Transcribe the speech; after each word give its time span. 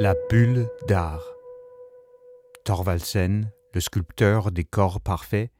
La 0.00 0.14
bulle 0.30 0.68
d'art. 0.86 1.24
Thorvaldsen, 2.64 3.50
le 3.74 3.80
sculpteur 3.80 4.52
des 4.52 4.62
corps 4.62 5.00
parfaits. 5.00 5.50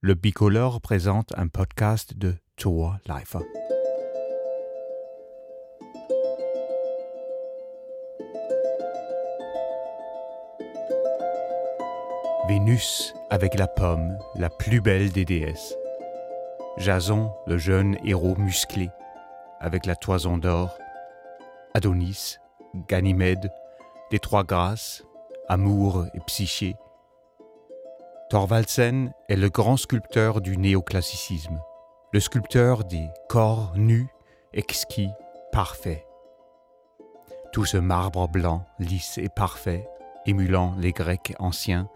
Le 0.00 0.14
bicolore 0.14 0.80
présente 0.80 1.32
un 1.36 1.46
podcast 1.46 2.18
de 2.18 2.34
Thor 2.56 2.96
Life. 3.06 3.36
Vénus 12.48 13.14
avec 13.30 13.54
la 13.54 13.68
pomme, 13.68 14.18
la 14.34 14.50
plus 14.50 14.80
belle 14.80 15.12
des 15.12 15.24
déesses. 15.24 15.76
Jason, 16.78 17.32
le 17.46 17.58
jeune 17.58 17.96
héros 18.04 18.34
musclé, 18.34 18.90
avec 19.60 19.86
la 19.86 19.94
toison 19.94 20.36
d'or. 20.36 20.76
Adonis, 21.74 22.38
Ganymède, 22.74 23.50
les 24.12 24.18
trois 24.18 24.44
grâces, 24.44 25.04
Amour 25.48 26.06
et 26.14 26.20
Psyché. 26.20 26.76
Thorvaldsen 28.28 29.12
est 29.28 29.36
le 29.36 29.48
grand 29.48 29.76
sculpteur 29.76 30.40
du 30.40 30.56
néoclassicisme, 30.56 31.60
le 32.12 32.20
sculpteur 32.20 32.84
des 32.84 33.08
corps 33.28 33.72
nus, 33.76 34.08
exquis, 34.52 35.10
parfaits. 35.50 36.06
Tout 37.52 37.64
ce 37.64 37.76
marbre 37.76 38.28
blanc, 38.28 38.64
lisse 38.78 39.18
et 39.18 39.28
parfait, 39.28 39.88
émulant 40.26 40.74
les 40.78 40.92
Grecs 40.92 41.34
anciens, 41.40 41.88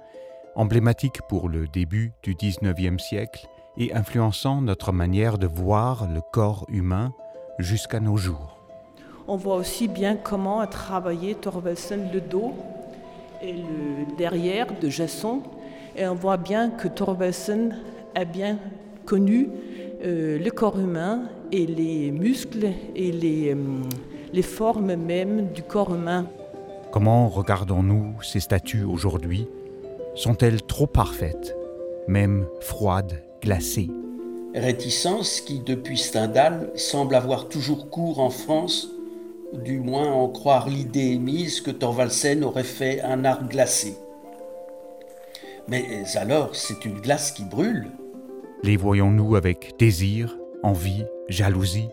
emblématique 0.57 1.23
pour 1.29 1.49
le 1.49 1.69
début 1.69 2.13
du 2.25 2.35
XIXe 2.35 3.01
siècle 3.03 3.47
et 3.77 3.95
influençant 3.95 4.61
notre 4.61 4.91
manière 4.91 5.39
de 5.39 5.47
voir 5.47 6.09
le 6.09 6.21
corps 6.21 6.65
humain 6.69 7.13
jusqu'à 7.59 8.01
nos 8.01 8.17
jours. 8.17 8.64
On 9.27 9.37
voit 9.37 9.57
aussi 9.57 9.89
bien 9.89 10.17
comment 10.17 10.61
a 10.61 10.67
travaillé 10.67 11.35
Thorvaldsen 11.35 12.11
le 12.13 12.21
dos 12.21 12.53
et 13.43 13.53
le 13.53 14.17
derrière 14.19 14.67
de 14.79 14.91
Jasson. 14.91 15.41
Et 15.97 16.07
on 16.07 16.15
voit 16.15 16.37
bien 16.37 16.69
que 16.69 16.89
Thorvaldsen 16.89 17.77
a 18.15 18.27
bien 18.27 18.59
connu 19.07 19.49
euh, 20.05 20.39
le 20.39 20.51
corps 20.51 20.79
humain 20.79 21.23
et 21.53 21.65
les 21.65 22.11
muscles 22.11 22.69
et 22.95 23.13
les, 23.13 23.55
euh, 23.55 23.57
les 24.33 24.43
formes 24.43 24.95
même 24.95 25.49
du 25.55 25.63
corps 25.63 25.95
humain. 25.95 26.27
Comment 26.93 27.29
regardons-nous 27.29 28.23
ces 28.23 28.41
statues 28.41 28.85
aujourd'hui? 28.85 29.49
Sont-elles 30.15 30.63
trop 30.63 30.87
parfaites, 30.87 31.57
même 32.09 32.47
froides, 32.61 33.23
glacées? 33.43 33.91
Réticence 34.55 35.41
qui, 35.41 35.61
depuis 35.61 35.99
Stendhal, 35.99 36.71
semble 36.77 37.15
avoir 37.15 37.49
toujours 37.49 37.91
cours 37.91 38.21
en 38.21 38.31
France 38.31 38.94
du 39.55 39.79
moins 39.79 40.13
en 40.13 40.29
croire 40.29 40.69
l'idée 40.69 41.13
émise 41.13 41.61
que 41.61 41.71
Thorvaldsen 41.71 42.45
aurait 42.45 42.65
fait 42.65 43.01
un 43.01 43.25
art 43.25 43.47
glacé. 43.49 43.97
Mais 45.69 46.05
alors, 46.17 46.55
c'est 46.55 46.85
une 46.85 47.01
glace 47.01 47.33
qui 47.33 47.45
brûle. 47.45 47.91
Les 48.63 48.77
voyons-nous 48.77 49.37
avec 49.37 49.79
désir, 49.79 50.37
envie, 50.63 51.05
jalousie? 51.29 51.89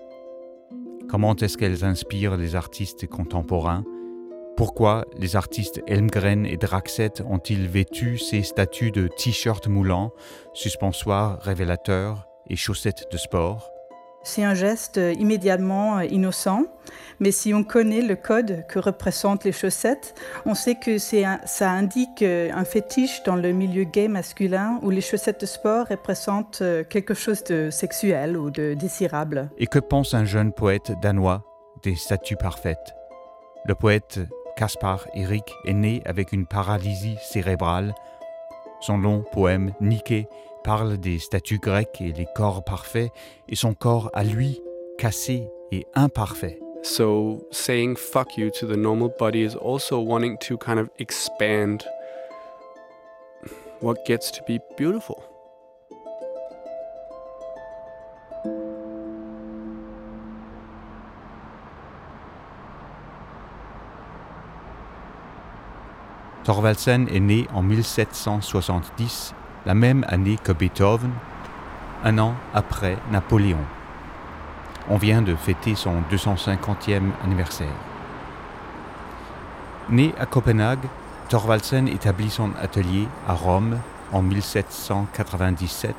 Comment 1.10 1.36
est-ce 1.36 1.58
qu'elles 1.58 1.84
inspirent 1.86 2.38
les 2.38 2.56
artistes 2.56 3.08
contemporains? 3.08 3.84
Pourquoi 4.58 5.06
les 5.18 5.36
artistes 5.36 5.82
Elmgren 5.88 6.46
et 6.46 6.58
Draxet 6.58 7.22
ont-ils 7.26 7.68
vêtu 7.68 8.18
ces 8.18 8.44
statues 8.44 8.92
de 8.92 9.08
t-shirts 9.08 9.68
moulants, 9.68 10.12
suspensoirs 10.54 11.40
révélateurs 11.42 12.28
et 12.50 12.56
chaussettes 12.56 13.08
de 13.12 13.18
sport? 13.18 13.71
C'est 14.24 14.44
un 14.44 14.54
geste 14.54 15.00
immédiatement 15.18 16.02
innocent, 16.02 16.64
mais 17.20 17.32
si 17.32 17.54
on 17.54 17.64
connaît 17.64 18.02
le 18.02 18.16
code 18.16 18.66
que 18.68 18.80
représentent 18.80 19.44
les 19.44 19.52
chaussettes, 19.52 20.16
on 20.46 20.56
sait 20.56 20.76
que 20.76 20.98
ça 20.98 21.72
indique 21.72 22.22
un 22.24 22.66
fétiche 22.66 23.24
dans 23.24 23.36
le 23.36 23.52
milieu 23.52 23.84
gay 23.84 24.08
masculin 24.08 24.80
où 24.82 24.90
les 24.90 25.02
chaussettes 25.02 25.42
de 25.42 25.46
sport 25.46 25.88
représentent 25.88 26.64
quelque 26.90 27.14
chose 27.14 27.44
de 27.44 27.70
sexuel 27.70 28.38
ou 28.38 28.52
de 28.52 28.74
désirable. 28.74 29.50
Et 29.58 29.68
que 29.68 29.80
pense 29.80 30.14
un 30.14 30.26
jeune 30.26 30.54
poète 30.54 30.92
danois 31.02 31.44
des 31.84 31.96
statues 31.96 32.38
parfaites? 32.38 32.96
Le 33.66 33.76
poète 33.76 34.20
Caspar 34.56 35.08
Erik 35.14 35.54
est 35.66 35.74
né 35.74 36.02
avec 36.06 36.32
une 36.32 36.46
paralysie 36.46 37.18
cérébrale. 37.22 37.94
Son 38.82 38.98
long 38.98 39.24
poème 39.32 39.74
Nike 39.80 40.28
parle 40.64 40.98
des 40.98 41.20
statues 41.20 41.60
grecques 41.60 42.02
et 42.02 42.12
les 42.12 42.28
corps 42.36 42.64
parfaits, 42.64 43.12
et 43.48 43.56
son 43.56 43.74
corps 43.74 44.10
à 44.14 44.24
lui, 44.24 44.62
cassé 44.98 45.48
et 45.72 45.86
imparfait. 45.96 46.60
So 46.84 47.48
saying 47.52 47.96
fuck 47.96 48.38
you 48.38 48.50
to 48.60 48.66
the 48.66 48.78
normal 48.78 49.14
body 49.20 49.44
is 49.44 49.56
also 49.56 50.00
wanting 50.00 50.38
to 50.48 50.58
kind 50.58 50.80
of 50.80 50.90
expand 50.98 51.84
what 53.82 54.06
gets 54.06 54.32
to 54.32 54.42
be 54.48 54.60
beautiful. 54.78 55.24
Thorvaldsen 66.44 67.08
est 67.10 67.20
né 67.20 67.46
en 67.54 67.62
1770 67.62 69.36
la 69.66 69.74
même 69.74 70.06
année 70.08 70.38
que 70.44 70.52
Beethoven, 70.52 71.12
un 72.04 72.18
an 72.18 72.36
après 72.54 72.98
Napoléon. 73.12 73.64
On 74.90 74.98
vient 74.98 75.22
de 75.22 75.36
fêter 75.36 75.76
son 75.76 76.02
250e 76.12 77.12
anniversaire. 77.24 77.68
Né 79.90 80.14
à 80.20 80.26
Copenhague, 80.26 80.88
Thorvaldsen 81.30 81.88
établit 81.88 82.30
son 82.30 82.52
atelier 82.62 83.08
à 83.28 83.34
Rome 83.34 83.78
en 84.12 84.22
1797 84.22 85.96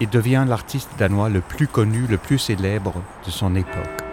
et 0.00 0.06
devient 0.06 0.44
l'artiste 0.46 0.90
danois 0.98 1.28
le 1.28 1.40
plus 1.40 1.66
connu, 1.66 2.06
le 2.06 2.18
plus 2.18 2.38
célèbre 2.38 2.94
de 3.24 3.30
son 3.30 3.54
époque. 3.54 4.03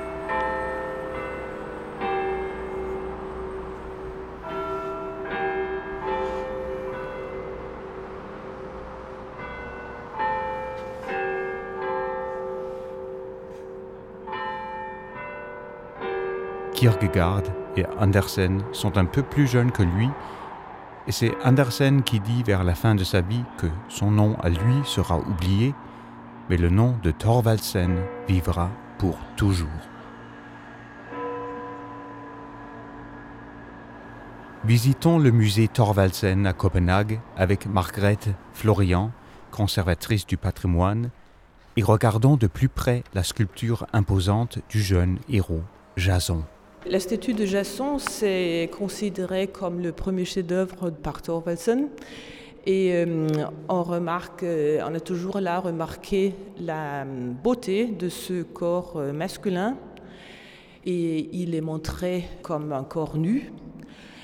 Et 17.03 17.85
Andersen 18.00 18.62
sont 18.73 18.97
un 18.97 19.06
peu 19.06 19.23
plus 19.23 19.47
jeunes 19.47 19.72
que 19.72 19.81
lui, 19.81 20.09
et 21.07 21.12
c'est 21.12 21.34
Andersen 21.44 22.03
qui 22.03 22.19
dit 22.19 22.44
vers 22.44 22.63
la 22.63 22.75
fin 22.75 22.94
de 22.94 23.03
sa 23.03 23.22
vie 23.22 23.44
que 23.57 23.67
son 23.89 24.12
nom 24.12 24.35
à 24.41 24.50
lui 24.50 24.75
sera 24.84 25.17
oublié, 25.17 25.73
mais 26.50 26.57
le 26.57 26.69
nom 26.69 26.95
de 27.01 27.09
Thorvaldsen 27.09 27.97
vivra 28.28 28.69
pour 29.00 29.17
toujours. 29.35 29.67
Visitons 34.63 35.17
le 35.17 35.31
musée 35.31 35.67
Thorvaldsen 35.67 36.45
à 36.45 36.53
Copenhague 36.53 37.19
avec 37.35 37.66
Margrethe 37.66 38.29
Florian, 38.53 39.11
conservatrice 39.50 40.28
du 40.28 40.38
patrimoine, 40.38 41.09
et 41.78 41.84
regardons 41.84 42.38
de 42.38 42.45
plus 42.45 42.69
près 42.69 43.03
la 43.16 43.23
sculpture 43.23 43.88
imposante 43.91 44.59
du 44.69 44.81
jeune 44.81 45.17
héros 45.29 45.63
Jason. 45.97 46.44
La 46.88 47.00
statue 47.00 47.36
de 47.36 47.46
Jason, 47.46 48.00
c'est 48.00 48.68
considéré 48.75 49.46
comme 49.46 49.81
le 49.81 49.92
premier 49.92 50.25
chef-d'œuvre 50.25 50.90
par 50.90 51.22
Thorvaldsen. 51.22 51.90
Et 52.66 52.94
euh, 52.94 53.28
on 53.69 53.84
remarque, 53.84 54.42
euh, 54.42 54.81
on 54.84 54.96
a 54.96 55.00
toujours 55.00 55.40
là 55.40 55.59
remarqué 55.59 56.34
la 56.59 57.06
beauté 57.06 57.86
de 57.86 58.09
ce 58.09 58.41
corps 58.41 58.94
euh, 58.96 59.14
masculin. 59.14 59.78
Et 60.84 61.30
il 61.34 61.53
est 61.53 61.62
montré 61.62 62.23
comme 62.41 62.73
un 62.73 62.84
corps 62.84 63.16
nu, 63.16 63.52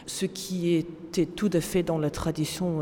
ce 0.07 0.25
qui 0.25 0.73
était 0.73 1.27
tout 1.27 1.51
à 1.53 1.61
fait 1.61 1.83
dans 1.83 1.99
la 1.99 2.09
tradition 2.09 2.81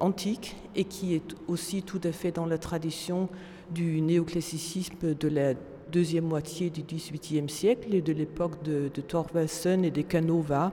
antique 0.00 0.56
et 0.76 0.84
qui 0.84 1.14
est 1.14 1.34
aussi 1.48 1.82
tout 1.82 2.00
à 2.04 2.12
fait 2.12 2.30
dans 2.30 2.44
la 2.44 2.58
tradition 2.58 3.30
du 3.70 4.02
néoclassicisme 4.02 5.14
de 5.14 5.28
la 5.28 5.54
deuxième 5.94 6.24
moitié 6.24 6.70
du 6.70 6.82
XVIIIe 6.82 7.48
siècle 7.48 7.94
et 7.94 8.02
de 8.02 8.12
l'époque 8.12 8.60
de, 8.64 8.90
de 8.92 9.00
Thorvaldsen 9.00 9.84
et 9.84 9.92
de 9.92 10.02
Canova. 10.02 10.72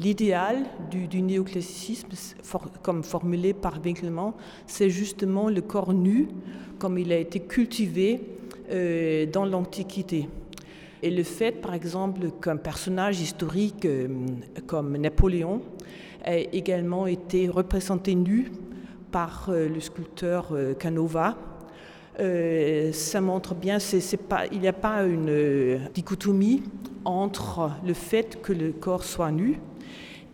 L'idéal 0.00 0.64
du, 0.90 1.22
néoclassicisme, 1.22 2.08
comme 2.82 3.04
formulé 3.04 3.54
par 3.54 3.74
Winkelmann, 3.82 4.32
c'est 4.66 4.90
justement 4.90 5.48
le 5.48 5.60
corps 5.60 5.94
nu, 5.94 6.26
comme 6.80 6.98
il 6.98 7.12
a 7.12 7.18
été 7.18 7.38
cultivé 7.38 8.20
euh, 8.72 9.26
dans 9.26 9.44
l'Antiquité. 9.46 10.28
Et 11.04 11.10
le 11.10 11.22
fait, 11.22 11.52
par 11.52 11.74
exemple, 11.74 12.32
qu'un 12.42 12.56
personnage 12.56 13.20
historique 13.20 13.84
euh, 13.84 14.08
comme 14.66 14.96
Napoléon 14.96 15.62
ait 16.24 16.48
également 16.52 17.06
été 17.06 17.48
représenté 17.48 18.16
nu 18.16 18.50
par 19.12 19.50
euh, 19.50 19.68
le 19.68 19.78
sculpteur 19.78 20.52
Canova, 20.80 21.38
euh, 22.18 22.92
ça 22.92 23.20
montre 23.20 23.54
bien, 23.54 23.78
pas, 24.28 24.46
il 24.50 24.60
n'y 24.60 24.68
a 24.68 24.72
pas 24.72 25.04
une 25.04 25.28
euh, 25.28 25.78
dichotomie 25.92 26.62
entre 27.04 27.70
le 27.84 27.92
fait 27.92 28.40
que 28.40 28.52
le 28.52 28.72
corps 28.72 29.04
soit 29.04 29.30
nu 29.30 29.58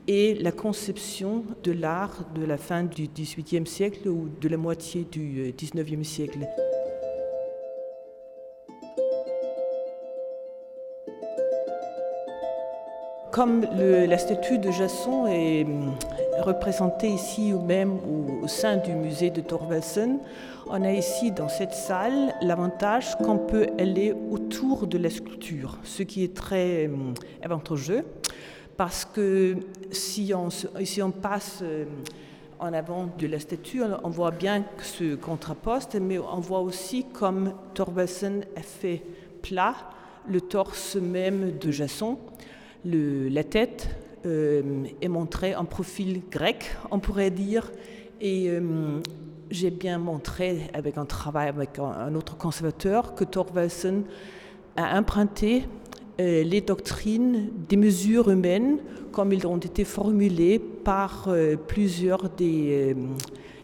et 0.06 0.34
la 0.34 0.52
conception 0.52 1.44
de 1.62 1.73
l'art 1.73 2.25
de 2.34 2.44
la 2.44 2.56
fin 2.56 2.84
du 2.84 3.08
XVIIIe 3.08 3.67
siècle 3.67 4.08
ou 4.08 4.29
de 4.40 4.49
la 4.49 4.56
moitié 4.56 5.05
du 5.11 5.52
XIXe 5.56 6.06
siècle. 6.06 6.38
Comme 13.32 13.62
la 13.62 14.19
statue 14.19 14.58
de 14.58 14.70
Jason 14.70 15.26
est 15.26 15.67
représentée 16.40 17.08
ici 17.08 17.52
ou 17.52 17.61
même 17.61 17.99
au, 18.43 18.49
sein 18.49 18.76
du 18.76 18.93
musée 18.93 19.31
de 19.31 19.40
Thorvaldsen, 19.40 20.19
on 20.67 20.82
a 20.84 20.93
ici 20.93 21.31
dans 21.31 21.49
cette 21.49 21.75
salle 21.75 22.34
l'avantage 22.43 23.17
qu'on 23.17 23.38
peut 23.38 23.67
aller 23.79 24.14
autour 24.31 24.87
de 24.87 24.99
la 24.99 25.11
sculpture, 25.11 25.79
ce 25.84 26.02
qui 26.02 26.25
est 26.25 26.34
très 26.34 26.87
hum, 26.87 27.14
avantageux 27.43 28.05
parce 28.76 29.05
que 29.05 29.56
si 29.90 30.32
on, 30.34 31.11
passe 31.11 31.61
hum, 31.61 31.87
en 32.58 32.73
avant 32.73 33.08
de 33.19 33.26
la 33.26 33.38
statue, 33.38 33.82
on 34.02 34.08
voit 34.08 34.31
bien 34.31 34.64
ce 34.82 35.14
contraposte, 35.14 35.96
mais 36.00 36.19
on 36.19 36.40
voit 36.40 36.61
aussi 36.61 37.05
comme 37.05 37.55
Thorvaldsen 37.75 38.44
a 38.56 38.62
fait 38.62 39.02
plat 39.43 39.75
le 40.29 40.40
torse 40.40 40.96
même 40.96 41.58
de 41.58 41.70
Jason 41.70 42.19
la 42.84 43.44
tête 43.44 43.88
euh, 44.26 44.84
est 45.00 45.08
montrée 45.08 45.54
en 45.54 45.64
profil 45.64 46.22
grec, 46.30 46.76
on 46.90 46.98
pourrait 46.98 47.30
dire, 47.30 47.72
et 48.20 48.48
euh, 48.48 49.00
j'ai 49.50 49.70
bien 49.70 49.98
montré 49.98 50.70
avec 50.74 50.96
un 50.98 51.04
travail 51.04 51.48
avec 51.48 51.78
un, 51.78 52.14
autre 52.14 52.36
conservateur 52.36 53.14
que 53.14 53.24
Thorvaldsen 53.24 54.04
a 54.76 54.98
emprunté 54.98 55.64
euh, 56.20 56.42
les 56.42 56.60
doctrines 56.60 57.50
des 57.69 57.76
mesures 57.76 58.30
humaines 58.30 58.78
comme 59.10 59.32
ils 59.32 59.46
ont 59.46 59.58
été 59.58 59.84
formulées 59.84 60.58
par 60.58 61.28
plusieurs 61.69 62.30
des 62.30 62.96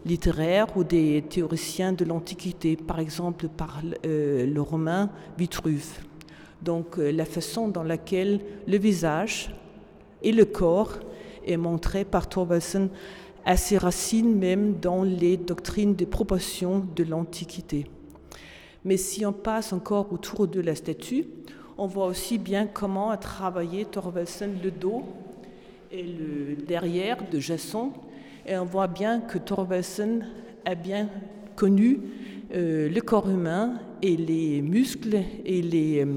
littéraires 0.05 0.67
ou 0.77 0.83
des 0.83 1.23
théoriciens 1.27 1.91
de 1.91 2.05
l'Antiquité, 2.05 2.75
par 2.75 2.99
exemple 2.99 3.47
par 3.47 3.81
le 4.03 4.59
romain 4.59 5.09
Vitruve. 5.39 5.89
Donc 6.61 6.97
euh, 6.97 7.11
la 7.11 7.25
façon 7.25 7.67
dans 7.67 7.83
laquelle 7.83 8.41
le 8.67 8.77
visage 8.77 9.53
et 10.21 10.31
le 10.31 10.45
corps 10.45 10.99
est 11.45 11.57
montré 11.57 12.05
par 12.05 12.27
Thorvaldsen 12.29 12.89
a 13.45 13.57
ses 13.57 13.77
racines 13.77 14.37
même 14.37 14.79
dans 14.79 15.03
les 15.03 15.37
doctrines 15.37 15.95
de 15.95 16.05
proportion 16.05 16.85
de 16.95 17.03
l'Antiquité. 17.03 17.85
Mais 18.85 18.97
si 18.97 19.25
on 19.25 19.33
passe 19.33 19.73
encore 19.73 20.11
autour 20.13 20.47
de 20.47 20.61
la 20.61 20.75
statue, 20.75 21.25
on 21.77 21.87
voit 21.87 22.07
aussi 22.07 22.37
bien 22.37 22.67
comment 22.67 23.09
a 23.09 23.17
travaillé 23.17 23.85
Thorvaldsen 23.85 24.57
le 24.63 24.71
dos 24.71 25.03
et 25.91 26.03
le 26.03 26.55
derrière 26.55 27.17
de 27.29 27.39
Jason. 27.39 27.91
Et 28.45 28.57
on 28.57 28.65
voit 28.65 28.87
bien 28.87 29.21
que 29.21 29.37
Thorvaldsen 29.37 30.27
a 30.65 30.75
bien 30.75 31.09
connu 31.55 31.99
euh, 32.53 32.89
le 32.89 33.01
corps 33.01 33.29
humain 33.29 33.79
et 34.01 34.15
les 34.15 34.61
muscles 34.61 35.23
et 35.45 35.61
les, 35.61 36.05
euh, 36.05 36.07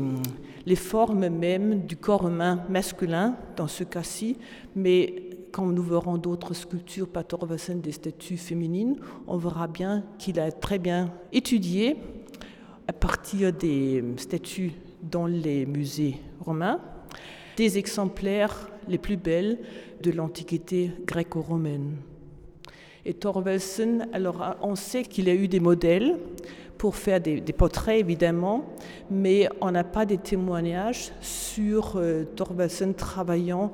les 0.66 0.76
formes 0.76 1.28
même 1.28 1.86
du 1.86 1.96
corps 1.96 2.28
humain 2.28 2.64
masculin 2.68 3.36
dans 3.56 3.68
ce 3.68 3.84
cas-ci, 3.84 4.36
mais 4.76 5.30
quand 5.50 5.66
nous 5.66 5.82
verrons 5.82 6.16
d'autres 6.16 6.54
sculptures 6.54 7.08
par 7.08 7.24
des 7.26 7.92
statues 7.92 8.38
féminines, 8.38 8.96
on 9.26 9.36
verra 9.36 9.66
bien 9.66 10.04
qu'il 10.18 10.40
a 10.40 10.50
très 10.50 10.78
bien 10.78 11.12
étudié 11.32 11.96
à 12.88 12.92
partir 12.92 13.52
des 13.52 14.02
statues 14.16 14.72
dans 15.02 15.26
les 15.26 15.66
musées 15.66 16.16
romains 16.40 16.80
des 17.56 17.78
exemplaires 17.78 18.70
les 18.88 18.98
plus 18.98 19.16
belles 19.16 19.58
de 20.02 20.10
l'Antiquité 20.10 20.90
gréco-romaine. 21.06 21.96
Et 23.04 23.14
Thorvaldsen, 23.14 24.08
alors 24.12 24.56
on 24.62 24.74
sait 24.74 25.02
qu'il 25.02 25.28
a 25.28 25.34
eu 25.34 25.48
des 25.48 25.60
modèles 25.60 26.18
pour 26.78 26.96
faire 26.96 27.20
des, 27.20 27.40
portraits 27.52 28.00
évidemment, 28.00 28.64
mais 29.10 29.48
on 29.60 29.70
n'a 29.70 29.84
pas 29.84 30.04
de 30.04 30.16
témoignages 30.16 31.12
sur 31.20 31.94
euh, 31.96 32.24
travaillant 32.96 33.72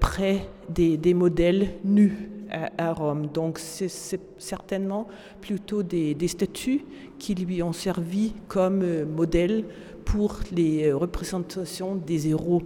près 0.00 0.48
des, 0.68 1.14
modèles 1.14 1.70
nus 1.84 2.28
à, 2.50 2.92
Rome. 2.92 3.28
Donc 3.32 3.58
c'est 3.58 3.90
certainement 4.38 5.08
plutôt 5.40 5.82
des, 5.82 6.28
statues 6.28 6.84
qui 7.18 7.34
lui 7.34 7.62
ont 7.62 7.72
servi 7.72 8.34
comme 8.48 8.82
euh, 8.82 9.04
modèle 9.04 9.64
pour 10.04 10.40
les 10.52 10.88
euh, 10.88 10.96
représentations 10.96 11.94
des 11.94 12.28
héros 12.28 12.62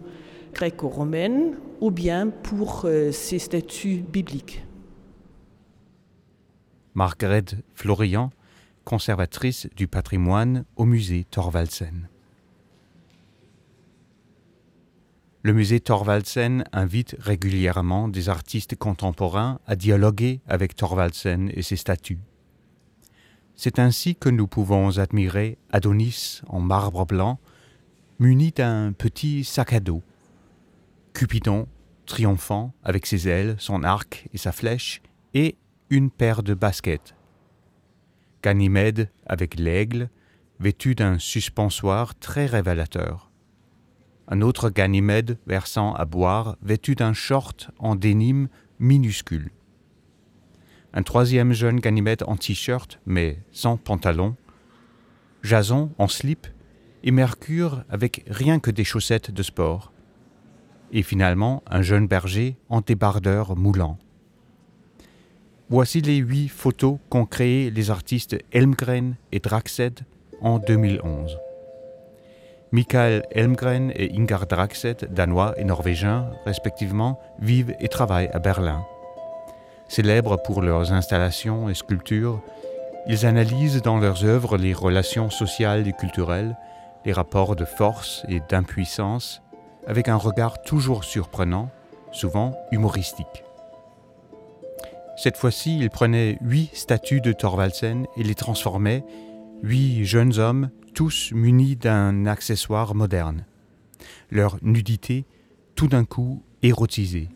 gréco-romaines 0.55 1.55
ou 1.81 1.91
bien 1.91 2.29
pour 2.29 2.87
ces 3.12 3.38
statues 3.38 4.03
bibliques. 4.12 4.64
Margaret 6.94 7.44
Florian, 7.75 8.31
conservatrice 8.88 9.69
du 9.76 9.87
patrimoine 9.87 10.64
au 10.76 10.87
musée 10.87 11.26
Thorvaldsen. 11.31 12.08
Le 15.43 15.52
musée 15.52 15.79
Thorvaldsen 15.79 16.64
invite 16.73 17.14
régulièrement 17.19 18.08
des 18.08 18.31
artistes 18.31 18.76
contemporains 18.76 19.61
à 19.67 19.76
dialoguer 19.76 20.40
avec 20.49 20.75
Thorvaldsen 20.75 21.50
et 21.52 21.61
ses 21.61 21.76
statues. 21.76 22.20
C'est 23.56 23.79
ainsi 23.79 24.17
que 24.17 24.31
nous 24.31 24.46
pouvons 24.46 24.96
admirer 24.96 25.58
Adonis 25.70 26.40
en 26.46 26.61
marbre 26.61 27.05
blanc, 27.05 27.38
muni 28.19 28.52
d'un 28.52 28.94
petit 28.94 29.44
sac 29.44 29.75
à 29.75 29.81
dos. 29.81 30.02
Cupidon, 31.12 31.69
triomphant, 32.06 32.73
avec 32.82 33.05
ses 33.05 33.29
ailes, 33.29 33.55
son 33.58 33.85
arc 33.85 34.26
et 34.32 34.38
sa 34.38 34.50
flèche, 34.50 35.02
et 35.35 35.56
une 35.90 36.11
paire 36.11 36.43
de 36.43 36.55
baskets. 36.55 37.18
Ganymède 38.43 39.11
avec 39.26 39.58
l'aigle, 39.58 40.11
vêtu 40.61 40.94
d'un 40.94 41.19
suspensoir 41.19 42.19
très 42.19 42.46
révélateur. 42.46 43.31
Un 44.29 44.43
autre 44.43 44.70
Ganymède 44.70 45.38
versant 45.46 45.94
à 45.94 46.05
boire, 46.05 46.56
vêtu 46.62 46.94
d'un 46.94 47.12
short 47.12 47.70
en 47.79 47.94
dénime 47.94 48.49
minuscule. 48.79 49.50
Un 50.93 51.02
troisième 51.02 51.52
jeune 51.52 51.81
Ganymède 51.81 52.25
en 52.26 52.37
t-shirt, 52.37 53.00
mais 53.06 53.38
sans 53.52 53.76
pantalon. 53.76 54.37
Jason 55.43 55.93
en 55.99 56.08
slip 56.08 56.46
et 57.02 57.11
Mercure 57.11 57.85
avec 57.88 58.25
rien 58.26 58.58
que 58.58 58.70
des 58.70 58.85
chaussettes 58.85 59.31
de 59.31 59.43
sport. 59.43 59.93
Et 60.93 61.02
finalement, 61.02 61.62
un 61.66 61.83
jeune 61.83 62.07
berger 62.07 62.57
en 62.68 62.80
débardeur 62.80 63.57
moulant. 63.57 63.99
Voici 65.71 66.01
les 66.01 66.17
huit 66.17 66.49
photos 66.49 66.97
qu'ont 67.11 67.27
créées 67.27 67.71
les 67.71 67.91
artistes 67.91 68.39
Elmgren 68.53 69.17
et 69.33 69.39
Draxed 69.39 70.01
en 70.41 70.59
2011. 70.59 71.39
Michael 72.73 73.27
Elmgren 73.33 73.93
et 73.95 74.11
Ingar 74.17 74.47
Draxed, 74.47 75.11
danois 75.13 75.53
et 75.59 75.65
norvégiens 75.65 76.31
respectivement, 76.47 77.21
vivent 77.39 77.75
et 77.81 77.89
travaillent 77.89 78.31
à 78.33 78.39
Berlin. 78.39 78.83
Célèbres 79.89 80.41
pour 80.43 80.63
leurs 80.63 80.95
installations 80.95 81.69
et 81.69 81.75
sculptures, 81.75 82.41
ils 83.07 83.27
analysent 83.27 83.83
dans 83.83 83.99
leurs 83.99 84.25
œuvres 84.25 84.57
les 84.57 84.73
relations 84.73 85.29
sociales 85.29 85.87
et 85.87 85.93
culturelles, 85.93 86.57
les 87.05 87.13
rapports 87.13 87.57
de 87.57 87.67
force 87.67 88.25
et 88.31 88.41
d'impuissance, 88.49 89.43
avec 89.87 90.09
un 90.09 90.17
regard 90.17 90.63
toujours 90.63 91.05
surprenant, 91.05 91.69
souvent 92.11 92.59
humoristique. 92.73 93.45
Cette 95.19 95.37
fois-ci, 95.37 95.77
il 95.81 95.91
prenait 95.91 96.39
huit 96.41 96.71
statues 96.75 97.21
de 97.21 97.33
Thorvaldsen 97.33 98.07
et 98.17 98.23
les 98.23 98.37
transformait, 98.37 99.05
huit 99.65 100.05
jeunes 100.05 100.39
hommes, 100.39 100.71
tous 100.95 101.33
munis 101.33 101.75
d'un 101.75 102.25
accessoire 102.25 102.95
moderne. 102.95 103.45
Leur 104.31 104.59
nudité, 104.63 105.27
tout 105.75 105.89
d'un 105.89 106.05
coup, 106.05 106.45
érotisée. 106.63 107.31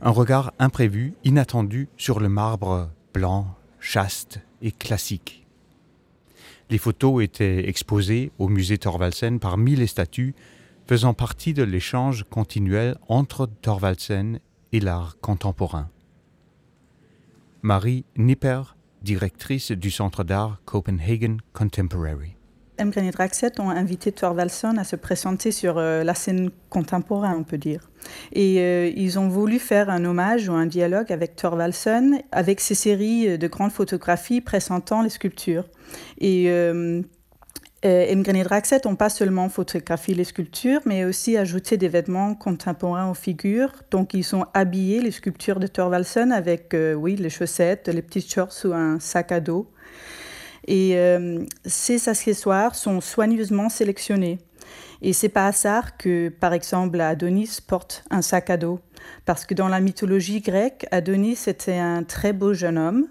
Un 0.00 0.10
regard 0.10 0.52
imprévu, 0.60 1.14
inattendu 1.24 1.88
sur 1.96 2.20
le 2.20 2.28
marbre 2.28 2.88
blanc, 3.12 3.48
chaste 3.80 4.38
et 4.62 4.70
classique. 4.70 5.44
Les 6.70 6.78
photos 6.78 7.24
étaient 7.24 7.68
exposées 7.68 8.30
au 8.38 8.46
musée 8.46 8.78
Thorvaldsen 8.78 9.40
parmi 9.40 9.74
les 9.74 9.88
statues 9.88 10.36
faisant 10.86 11.14
partie 11.14 11.52
de 11.52 11.64
l'échange 11.64 12.24
continuel 12.30 12.96
entre 13.08 13.46
Thorvaldsen 13.60 14.38
et 14.70 14.78
l'art 14.78 15.16
contemporain. 15.20 15.90
Marie 17.62 18.04
Nipper, 18.16 18.62
directrice 19.02 19.72
du 19.72 19.90
Centre 19.90 20.24
d'art 20.24 20.60
Copenhagen 20.64 21.38
Contemporary. 21.52 22.36
Elmgren 22.78 23.04
et 23.04 23.10
Draxet 23.10 23.60
ont 23.60 23.68
invité 23.68 24.10
Thorvaldsen 24.10 24.78
à 24.78 24.84
se 24.84 24.96
présenter 24.96 25.52
sur 25.52 25.76
euh, 25.76 26.02
la 26.02 26.14
scène 26.14 26.50
contemporaine, 26.70 27.36
on 27.38 27.44
peut 27.44 27.58
dire. 27.58 27.90
Et 28.32 28.60
euh, 28.60 28.90
ils 28.96 29.18
ont 29.18 29.28
voulu 29.28 29.58
faire 29.58 29.90
un 29.90 30.06
hommage 30.06 30.48
ou 30.48 30.54
un 30.54 30.64
dialogue 30.64 31.12
avec 31.12 31.36
Thorvaldsen, 31.36 32.22
avec 32.32 32.60
ses 32.60 32.74
séries 32.74 33.36
de 33.36 33.46
grandes 33.48 33.72
photographies 33.72 34.40
présentant 34.40 35.02
les 35.02 35.10
sculptures. 35.10 35.64
Et 36.18 36.46
euh, 36.48 37.02
Elmgren 37.82 38.36
et 38.36 38.42
Draxet 38.42 38.82
n'ont 38.84 38.96
pas 38.96 39.08
seulement 39.08 39.48
photographié 39.48 40.14
les 40.14 40.24
sculptures, 40.24 40.80
mais 40.84 41.04
aussi 41.04 41.36
ajouté 41.36 41.76
des 41.76 41.88
vêtements 41.88 42.34
contemporains 42.34 43.10
aux 43.10 43.14
figures. 43.14 43.72
Donc, 43.90 44.12
ils 44.14 44.36
ont 44.36 44.44
habillé 44.52 45.00
les 45.00 45.10
sculptures 45.10 45.60
de 45.60 45.66
Thorvaldsen 45.66 46.30
avec, 46.30 46.76
oui, 46.96 47.16
les 47.16 47.30
chaussettes, 47.30 47.88
les 47.88 48.02
petites 48.02 48.30
shorts 48.30 48.52
ou 48.64 48.72
un 48.72 49.00
sac 49.00 49.32
à 49.32 49.40
dos. 49.40 49.70
Et 50.66 50.96
euh, 50.96 51.44
ces 51.64 52.08
accessoires 52.08 52.74
sont 52.74 53.00
soigneusement 53.00 53.68
sélectionnés. 53.68 54.38
Et 55.02 55.12
c'est 55.12 55.28
pas 55.30 55.46
hasard 55.46 55.96
que, 55.96 56.28
par 56.28 56.52
exemple, 56.52 57.00
Adonis 57.00 57.58
porte 57.66 58.04
un 58.10 58.22
sac 58.22 58.50
à 58.50 58.56
dos. 58.56 58.80
Parce 59.24 59.46
que 59.46 59.54
dans 59.54 59.68
la 59.68 59.80
mythologie 59.80 60.40
grecque, 60.40 60.86
Adonis 60.90 61.38
était 61.46 61.78
un 61.78 62.02
très 62.02 62.32
beau 62.32 62.52
jeune 62.52 62.78
homme, 62.78 63.06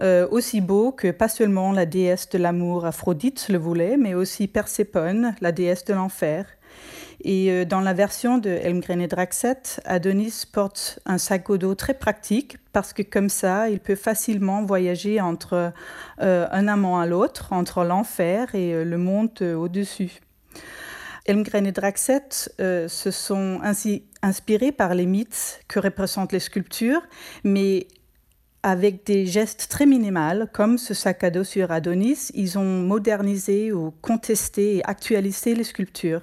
euh, 0.00 0.28
aussi 0.30 0.60
beau 0.60 0.92
que 0.92 1.10
pas 1.10 1.28
seulement 1.28 1.72
la 1.72 1.86
déesse 1.86 2.28
de 2.28 2.38
l'amour 2.38 2.84
Aphrodite 2.84 3.48
le 3.48 3.58
voulait, 3.58 3.96
mais 3.96 4.14
aussi 4.14 4.48
Perséphone, 4.48 5.34
la 5.40 5.52
déesse 5.52 5.84
de 5.84 5.94
l'enfer. 5.94 6.46
Et 7.22 7.50
euh, 7.50 7.64
dans 7.64 7.80
la 7.80 7.92
version 7.92 8.38
de 8.38 8.50
Helmgren 8.50 9.00
et 9.00 9.06
Draxet, 9.06 9.80
Adonis 9.84 10.44
porte 10.50 11.00
un 11.04 11.18
sac 11.18 11.50
à 11.50 11.56
dos 11.56 11.74
très 11.74 11.94
pratique 11.94 12.58
parce 12.72 12.92
que 12.92 13.02
comme 13.02 13.28
ça, 13.28 13.68
il 13.68 13.80
peut 13.80 13.94
facilement 13.94 14.64
voyager 14.64 15.20
entre 15.20 15.72
euh, 16.22 16.46
un 16.50 16.68
amant 16.68 16.98
à 16.98 17.06
l'autre, 17.06 17.52
entre 17.52 17.84
l'enfer 17.84 18.54
et 18.54 18.84
le 18.84 18.98
monde 18.98 19.42
au-dessus. 19.42 20.20
Helmgren 21.26 21.66
et 21.66 21.72
Draxet 21.72 22.50
se 22.58 23.10
sont 23.10 23.60
ainsi 23.62 24.04
inspirés 24.22 24.72
par 24.72 24.94
les 24.94 25.06
mythes 25.06 25.60
que 25.68 25.78
représentent 25.78 26.32
les 26.32 26.40
sculptures, 26.40 27.02
mais 27.44 27.86
avec 28.62 29.06
des 29.06 29.26
gestes 29.26 29.68
très 29.70 29.86
minimaux, 29.86 30.46
comme 30.52 30.76
ce 30.76 30.92
sac 30.92 31.24
à 31.24 31.30
dos 31.30 31.44
sur 31.44 31.70
Adonis, 31.70 32.30
ils 32.34 32.58
ont 32.58 32.82
modernisé 32.82 33.72
ou 33.72 33.92
contesté 34.02 34.76
et 34.76 34.84
actualisé 34.84 35.54
les 35.54 35.64
sculptures. 35.64 36.22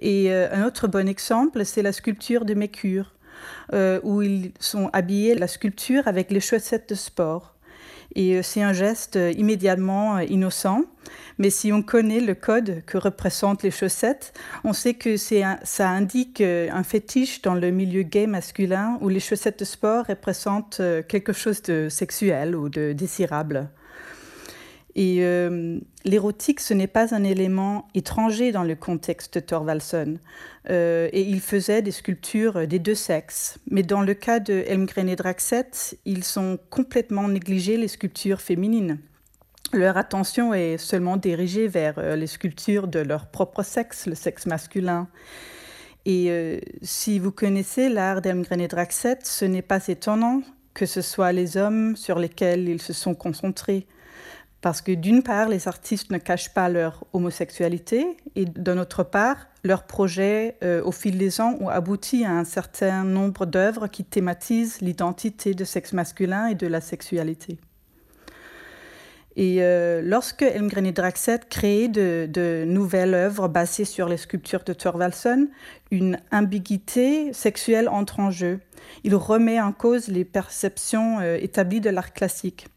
Et 0.00 0.30
euh, 0.30 0.48
un 0.52 0.66
autre 0.66 0.88
bon 0.88 1.08
exemple, 1.08 1.64
c'est 1.64 1.82
la 1.82 1.92
sculpture 1.92 2.44
de 2.44 2.54
Mécure, 2.54 3.14
euh, 3.72 4.00
où 4.02 4.20
ils 4.20 4.52
sont 4.60 4.90
habillés 4.92 5.34
la 5.34 5.48
sculpture 5.48 6.06
avec 6.06 6.30
les 6.30 6.40
chaussettes 6.40 6.90
de 6.90 6.94
sport. 6.94 7.53
Et 8.16 8.36
euh, 8.36 8.42
c'est 8.42 8.62
un 8.62 8.72
geste 8.72 9.18
immédiatement 9.36 10.18
innocent, 10.18 10.82
mais 11.38 11.50
si 11.50 11.72
on 11.72 11.82
connaît 11.82 12.20
le 12.20 12.34
code 12.34 12.82
que 12.86 12.98
représentent 12.98 13.62
les 13.62 13.70
chaussettes, 13.70 14.32
on 14.62 14.72
sait 14.72 14.94
que 14.94 15.16
ça 15.16 15.88
indique 15.88 16.40
un 16.40 16.82
fétiche 16.82 17.42
dans 17.42 17.54
le 17.54 17.70
milieu 17.70 18.02
gay 18.02 18.26
masculin 18.26 18.98
où 19.00 19.08
les 19.08 19.20
chaussettes 19.20 19.58
de 19.58 19.64
sport 19.64 20.06
représentent 20.06 20.80
quelque 21.08 21.32
chose 21.32 21.60
de 21.62 21.88
sexuel 21.88 22.54
ou 22.54 22.68
de 22.68 22.92
désirable. 22.92 23.68
Et 24.96 25.18
euh, 25.20 25.80
l'érotique, 26.04 26.60
ce 26.60 26.72
n'est 26.72 26.86
pas 26.86 27.14
un 27.14 27.24
élément 27.24 27.88
étranger 27.94 28.52
dans 28.52 28.62
le 28.62 28.76
contexte 28.76 29.34
de 29.34 29.40
Thorvaldsen. 29.40 30.18
Euh, 30.70 31.08
et 31.12 31.22
il 31.22 31.40
faisait 31.40 31.82
des 31.82 31.90
sculptures 31.90 32.66
des 32.66 32.78
deux 32.78 32.94
sexes. 32.94 33.58
Mais 33.70 33.82
dans 33.82 34.02
le 34.02 34.14
cas 34.14 34.38
de 34.38 34.64
Elmgren 34.66 35.08
et 35.08 35.16
Draxet, 35.16 35.96
ils 36.04 36.38
ont 36.38 36.58
complètement 36.70 37.26
négligé 37.28 37.76
les 37.76 37.88
sculptures 37.88 38.40
féminines. 38.40 38.98
Leur 39.72 39.96
attention 39.96 40.54
est 40.54 40.78
seulement 40.78 41.16
dirigée 41.16 41.66
vers 41.66 41.98
euh, 41.98 42.14
les 42.14 42.28
sculptures 42.28 42.86
de 42.86 43.00
leur 43.00 43.26
propre 43.26 43.64
sexe, 43.64 44.06
le 44.06 44.14
sexe 44.14 44.46
masculin. 44.46 45.08
Et 46.06 46.60
si 46.82 47.18
vous 47.18 47.32
connaissez 47.32 47.88
l'art 47.88 48.20
d'Elmgren 48.20 48.60
et 48.60 48.68
Draxet, 48.68 49.20
ce 49.22 49.46
n'est 49.46 49.62
pas 49.62 49.88
étonnant 49.88 50.42
que 50.74 50.84
ce 50.84 51.00
soit 51.00 51.32
les 51.32 51.56
hommes 51.56 51.96
sur 51.96 52.18
lesquels 52.18 52.68
ils 52.68 52.82
se 52.82 52.92
sont 52.92 53.14
concentrés. 53.14 53.86
Parce 54.64 54.80
que 54.80 54.92
d'une 54.92 55.22
part, 55.22 55.50
les 55.50 55.68
artistes 55.68 56.10
ne 56.10 56.16
cachent 56.16 56.54
pas 56.54 56.70
leur 56.70 57.04
homosexualité 57.12 58.16
et 58.34 58.46
d'un 58.46 58.78
autre 58.78 59.02
part, 59.02 59.48
leurs 59.62 59.82
projets 59.82 60.56
euh, 60.64 60.82
au 60.82 60.90
fil 60.90 61.18
des 61.18 61.42
ans 61.42 61.58
ont 61.60 61.68
abouti 61.68 62.24
à 62.24 62.30
un 62.30 62.44
certain 62.44 63.04
nombre 63.04 63.44
d'œuvres 63.44 63.88
qui 63.88 64.04
thématisent 64.04 64.80
l'identité 64.80 65.52
de 65.52 65.64
sexe 65.64 65.92
masculin 65.92 66.46
et 66.46 66.54
de 66.54 66.66
la 66.66 66.80
sexualité. 66.80 67.58
Et 69.36 69.58
euh, 69.60 70.00
lorsque 70.02 70.40
Elmgren 70.40 70.86
et 70.86 70.92
Draxet 70.92 71.40
créent 71.50 71.88
de, 71.88 72.26
de, 72.32 72.64
nouvelles 72.66 73.12
œuvres 73.12 73.48
basées 73.48 73.84
sur 73.84 74.08
les 74.08 74.16
sculptures 74.16 74.64
de 74.64 74.72
Thorvaldsen, 74.72 75.48
une 75.90 76.18
ambiguïté 76.32 77.34
sexuelle 77.34 77.90
entre 77.90 78.18
en 78.18 78.30
jeu. 78.30 78.60
Il 79.02 79.14
remet 79.14 79.60
en 79.60 79.72
cause 79.72 80.08
les 80.08 80.24
perceptions 80.24 81.20
euh, 81.20 81.36
établies 81.38 81.82
de 81.82 81.90
l'art 81.90 82.14
classique. 82.14 82.68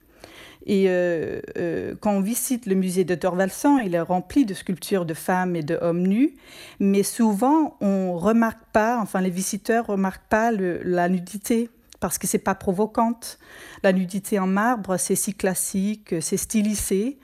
Et 0.69 0.89
euh, 0.89 1.39
euh, 1.57 1.95
quand 2.01 2.11
on 2.11 2.19
visite 2.19 2.65
le 2.65 2.75
musée 2.75 3.05
de 3.05 3.15
Thorvaldsen, 3.15 3.79
il 3.85 3.95
est 3.95 4.01
rempli 4.01 4.45
de 4.45 4.53
sculptures 4.53 5.05
de 5.05 5.13
femmes 5.13 5.55
et 5.55 5.63
de 5.63 5.79
hommes 5.81 6.05
nus, 6.05 6.35
mais 6.81 7.03
souvent 7.03 7.77
on 7.79 8.17
remarque 8.17 8.63
pas, 8.73 8.99
enfin 8.99 9.21
les 9.21 9.29
visiteurs 9.29 9.85
remarquent 9.87 10.27
pas 10.27 10.51
la 10.51 11.07
nudité 11.07 11.69
parce 12.01 12.17
que 12.17 12.27
c'est 12.27 12.37
pas 12.37 12.53
provocante. 12.53 13.39
La 13.81 13.93
nudité 13.93 14.39
en 14.39 14.45
marbre, 14.45 14.97
c'est 14.97 15.15
si 15.15 15.33
classique, 15.33 16.15
c'est 16.19 16.37
stylisé 16.37 17.17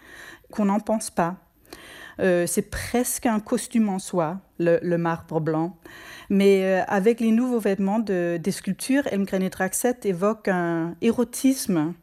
qu'on 0.50 0.66
n'en 0.66 0.80
pense 0.80 1.12
pas. 1.12 1.36
Euh, 2.22 2.48
c'est 2.48 2.70
presque 2.70 3.26
un 3.26 3.42
costume 3.42 3.90
en 3.90 4.00
soi, 4.00 4.40
le, 4.58 4.96
marbre 4.96 5.42
blanc. 5.42 5.78
Mais 6.30 6.82
avec 6.88 7.20
les 7.20 7.32
nouveaux 7.32 7.60
vêtements 7.60 8.00
de, 8.00 8.40
des 8.42 8.52
sculptures, 8.52 9.06
Elmgren 9.08 9.44
et 9.44 9.50
Draxet 9.50 9.98
évoquent 10.06 10.48
un 10.48 10.96
érotisme 11.02 11.94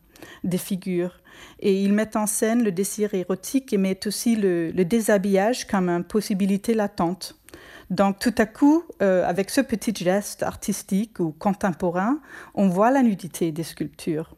des 0.44 0.59
figures. 0.59 1.19
Et 1.61 1.82
ils 1.82 1.92
mettent 1.92 2.16
en 2.16 2.26
scène 2.26 2.62
le 2.62 2.73
désir 2.73 3.14
érotique 3.14 3.73
et 3.73 3.78
mettent 3.78 4.06
aussi 4.06 4.37
le, 4.37 4.73
déshabillage 4.73 5.66
comme 5.66 5.88
une 5.88 6.04
possibilité 6.04 6.75
latente. 6.75 7.37
Donc 7.90 8.18
tout 8.18 8.35
à 8.38 8.47
coup, 8.47 8.85
euh, 9.02 9.26
avec 9.26 9.50
ce 9.50 9.61
petit 9.61 9.92
geste 9.94 10.42
artistique 10.42 11.18
ou 11.18 11.32
contemporain, 11.32 12.20
on 12.54 12.68
voit 12.68 12.90
la 12.90 13.02
nudité 13.02 13.50
des 13.50 13.64
sculptures. 13.64 14.37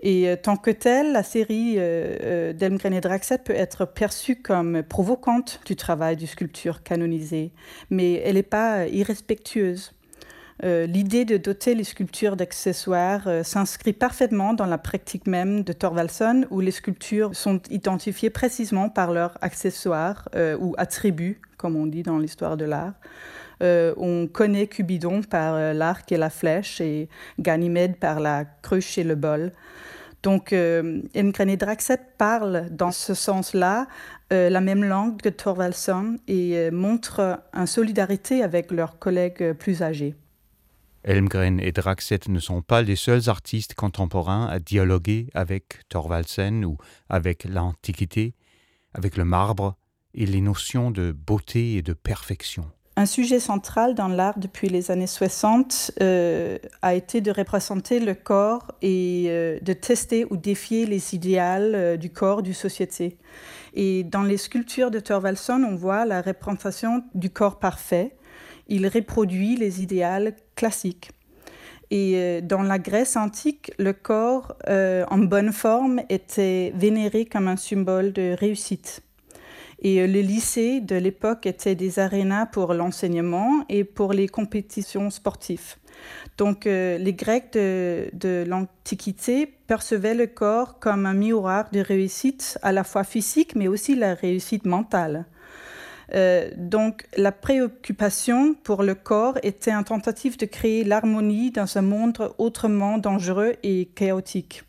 Et 0.00 0.28
euh, 0.28 0.36
tant 0.36 0.56
que 0.56 0.70
telle, 0.70 1.12
la 1.12 1.22
série 1.22 1.76
euh, 1.78 2.52
d'Elmgren 2.52 2.92
et 2.92 3.00
Draxet 3.00 3.38
peut 3.38 3.54
être 3.54 3.86
perçue 3.86 4.36
comme 4.36 4.82
provocante 4.82 5.60
du 5.64 5.76
travail 5.76 6.16
du 6.16 6.26
sculpture 6.26 6.82
canonisé, 6.82 7.52
mais 7.90 8.14
elle 8.24 8.34
n'est 8.34 8.42
pas 8.42 8.86
irrespectueuse. 8.86 9.92
Euh, 10.62 10.86
l'idée 10.86 11.24
de 11.24 11.36
doter 11.36 11.74
les 11.74 11.82
sculptures 11.82 12.36
d'accessoires 12.36 13.26
euh, 13.26 13.42
s'inscrit 13.42 13.92
parfaitement 13.92 14.54
dans 14.54 14.66
la 14.66 14.78
pratique 14.78 15.26
même 15.26 15.64
de 15.64 15.72
Thorvaldsen, 15.72 16.46
où 16.50 16.60
les 16.60 16.70
sculptures 16.70 17.34
sont 17.34 17.60
identifiées 17.70 18.30
précisément 18.30 18.88
par 18.88 19.12
leurs 19.12 19.36
accessoires 19.40 20.28
euh, 20.36 20.56
ou 20.60 20.74
attributs, 20.78 21.40
comme 21.56 21.74
on 21.74 21.86
dit 21.86 22.04
dans 22.04 22.18
l'histoire 22.18 22.56
de 22.56 22.64
l'art. 22.64 22.94
on 23.60 24.28
connaît 24.32 24.66
Cubidon 24.66 25.22
par 25.22 25.74
l'arc 25.74 26.12
et 26.12 26.16
la 26.16 26.30
flèche 26.30 26.80
et 26.80 27.08
Ganymède 27.40 27.96
par 27.96 28.20
la 28.20 28.44
cruche 28.44 28.98
et 28.98 29.04
le 29.04 29.14
bol. 29.14 29.52
Donc, 30.22 30.52
euh, 30.52 31.00
et 31.14 31.56
Draxet 31.56 32.00
parlent 32.18 32.68
dans 32.70 32.92
ce 32.92 33.14
sens-là 33.14 33.86
la 34.30 34.60
même 34.60 34.82
langue 34.82 35.20
que 35.22 35.28
Thorvaldsen 35.28 36.18
et 36.26 36.70
montrent 36.72 37.40
une 37.52 37.66
solidarité 37.66 38.42
avec 38.42 38.72
leurs 38.72 38.98
collègues 38.98 39.52
plus 39.52 39.80
âgés. 39.80 40.16
Elmgren 41.04 41.60
et 41.60 41.72
Draxet 41.72 42.20
ne 42.28 42.40
sont 42.40 42.62
pas 42.62 42.82
les 42.82 42.96
seuls 42.96 43.28
artistes 43.28 43.74
contemporains 43.74 44.46
à 44.46 44.58
dialoguer 44.58 45.28
avec 45.34 45.80
Thorvaldsen 45.88 46.64
ou 46.64 46.78
avec 47.08 47.44
l'Antiquité, 47.44 48.34
avec 48.94 49.16
le 49.16 49.24
marbre 49.24 49.76
et 50.14 50.26
les 50.26 50.40
notions 50.40 50.90
de 50.90 51.12
beauté 51.12 51.74
et 51.74 51.82
de 51.82 51.92
perfection. 51.92 52.64
Un 52.96 53.06
sujet 53.06 53.40
central 53.40 53.96
dans 53.96 54.06
l'art 54.06 54.38
depuis 54.38 54.68
les 54.68 54.92
années 54.92 55.08
60 55.08 55.92
euh, 56.00 56.58
a 56.80 56.94
été 56.94 57.20
de 57.20 57.32
représenter 57.32 57.98
le 57.98 58.14
corps 58.14 58.70
et 58.82 59.24
euh, 59.26 59.58
de 59.60 59.72
tester 59.72 60.24
ou 60.30 60.36
défier 60.36 60.86
les 60.86 61.12
idéaux 61.12 61.40
euh, 61.40 61.96
du 61.96 62.10
corps 62.10 62.40
du 62.40 62.54
société. 62.54 63.18
Et 63.74 64.04
dans 64.04 64.22
les 64.22 64.36
sculptures 64.36 64.92
de 64.92 65.00
Thorvaldsen, 65.00 65.64
on 65.64 65.74
voit 65.74 66.04
la 66.04 66.22
représentation 66.22 67.02
du 67.14 67.30
corps 67.30 67.58
parfait, 67.58 68.14
il 68.68 68.86
reproduit 68.86 69.56
les 69.56 69.82
idéaux 69.82 70.32
classiques. 70.56 71.10
Et 71.90 72.14
euh, 72.14 72.40
dans 72.40 72.62
la 72.62 72.78
Grèce 72.78 73.16
antique, 73.16 73.72
le 73.78 73.92
corps 73.92 74.56
euh, 74.68 75.04
en 75.10 75.18
bonne 75.18 75.52
forme 75.52 76.00
était 76.08 76.72
vénéré 76.74 77.26
comme 77.26 77.48
un 77.48 77.56
symbole 77.56 78.12
de 78.12 78.34
réussite. 78.38 79.02
Et 79.80 80.06
les 80.06 80.22
lycées 80.22 80.80
de 80.80 80.96
l'époque 80.96 81.44
étaient 81.44 81.74
des 81.74 81.98
arénas 81.98 82.46
pour 82.46 82.72
l'enseignement 82.72 83.66
et 83.68 83.84
pour 83.84 84.14
les 84.14 84.28
compétitions 84.28 85.10
sportives. 85.10 85.74
Donc 86.38 86.64
les 86.64 87.12
Grecs 87.12 87.52
de 87.52 88.44
l'Antiquité 88.46 89.46
percevaient 89.66 90.14
le 90.14 90.26
corps 90.26 90.78
comme 90.78 91.04
un 91.04 91.12
miroir 91.12 91.68
de 91.70 91.80
réussite 91.80 92.58
à 92.62 92.72
la 92.72 92.82
fois 92.82 93.04
physique 93.04 93.54
mais 93.56 93.68
aussi 93.68 93.94
la 93.94 94.14
réussite 94.14 94.64
mentale. 94.64 95.26
Euh, 96.14 96.50
donc 96.56 97.06
la 97.16 97.32
préoccupation 97.32 98.54
pour 98.54 98.82
le 98.82 98.94
corps 98.94 99.38
était 99.42 99.70
une 99.70 99.84
tentative 99.84 100.38
de 100.38 100.46
créer 100.46 100.84
l'harmonie 100.84 101.50
dans 101.50 101.78
un 101.78 101.82
monde 101.82 102.32
autrement 102.38 102.98
dangereux 102.98 103.54
et 103.62 103.86
chaotique. 103.94 104.64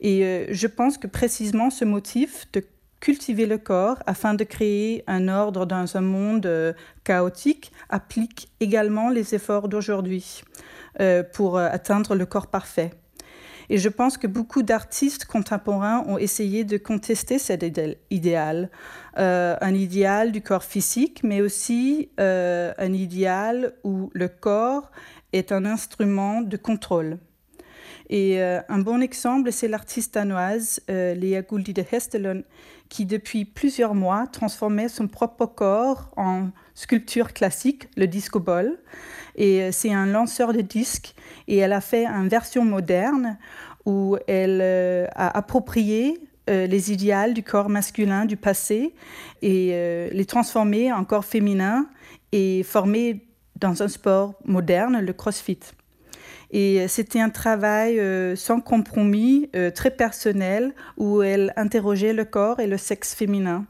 Et 0.00 0.24
euh, 0.24 0.46
je 0.50 0.66
pense 0.66 0.98
que 0.98 1.06
précisément 1.06 1.70
ce 1.70 1.84
motif 1.84 2.46
de 2.52 2.62
cultiver 3.00 3.46
le 3.46 3.58
corps 3.58 3.98
afin 4.06 4.34
de 4.34 4.44
créer 4.44 5.04
un 5.06 5.28
ordre 5.28 5.66
dans 5.66 5.96
un 5.96 6.00
monde 6.00 6.46
euh, 6.46 6.72
chaotique 7.04 7.72
applique 7.88 8.48
également 8.60 9.10
les 9.10 9.34
efforts 9.34 9.68
d'aujourd'hui 9.68 10.42
pour 11.32 11.58
atteindre 11.58 12.14
le 12.14 12.24
corps 12.24 12.46
parfait. 12.46 12.92
Et 13.70 13.78
je 13.78 13.88
pense 13.88 14.18
que 14.18 14.26
beaucoup 14.26 14.62
d'artistes 14.62 15.24
contemporains 15.24 16.04
ont 16.06 16.18
essayé 16.18 16.64
de 16.64 16.76
contester 16.76 17.38
cet 17.38 17.64
idéal, 18.10 18.70
euh, 19.18 19.56
un 19.60 19.74
idéal 19.74 20.32
du 20.32 20.42
corps 20.42 20.64
physique, 20.64 21.22
mais 21.22 21.40
aussi 21.40 22.10
euh, 22.20 22.72
un 22.78 22.92
idéal 22.92 23.74
où 23.84 24.10
le 24.12 24.28
corps 24.28 24.90
est 25.32 25.52
un 25.52 25.64
instrument 25.64 26.40
de 26.40 26.56
contrôle. 26.56 27.18
Et 28.10 28.40
euh, 28.40 28.60
un 28.68 28.78
bon 28.78 29.00
exemple, 29.00 29.50
c'est 29.52 29.68
l'artiste 29.68 30.14
danoise 30.14 30.80
Lea 30.88 31.42
Gouldi 31.48 31.72
de 31.72 31.84
Hestelon, 31.90 32.42
qui 32.88 33.06
depuis 33.06 33.44
plusieurs 33.44 33.94
mois 33.94 34.26
transformait 34.26 34.88
son 34.88 35.08
propre 35.08 35.46
corps 35.46 36.10
en 36.16 36.50
sculpture 36.74 37.32
classique, 37.32 37.88
le 37.96 38.06
disco 38.06 38.40
ball. 38.40 38.78
Et 39.36 39.72
c'est 39.72 39.92
un 39.92 40.06
lanceur 40.06 40.52
de 40.52 40.60
disques 40.60 41.14
et 41.48 41.56
elle 41.56 41.72
a 41.72 41.80
fait 41.80 42.06
une 42.06 42.28
version 42.28 42.64
moderne 42.64 43.38
où 43.86 44.16
elle 44.26 44.60
euh, 44.62 45.06
a 45.14 45.36
approprié 45.36 46.20
euh, 46.50 46.66
les 46.66 46.92
idéaux 46.92 47.32
du 47.32 47.42
corps 47.42 47.68
masculin 47.68 48.24
du 48.24 48.36
passé 48.36 48.94
et 49.42 49.70
euh, 49.72 50.08
les 50.12 50.24
transformé 50.24 50.92
en 50.92 51.04
corps 51.04 51.24
féminin 51.24 51.86
et 52.32 52.62
formé 52.62 53.26
dans 53.56 53.82
un 53.82 53.88
sport 53.88 54.34
moderne, 54.44 55.00
le 55.00 55.12
CrossFit. 55.12 55.60
Et 56.56 56.86
c'était 56.86 57.20
un 57.20 57.30
travail 57.30 58.00
sans 58.36 58.60
compromis, 58.60 59.50
très 59.74 59.90
personnel, 59.90 60.72
où 60.96 61.20
elle 61.20 61.52
interrogeait 61.56 62.12
le 62.12 62.24
corps 62.24 62.60
et 62.60 62.68
le 62.68 62.78
sexe 62.78 63.12
féminin. 63.12 63.66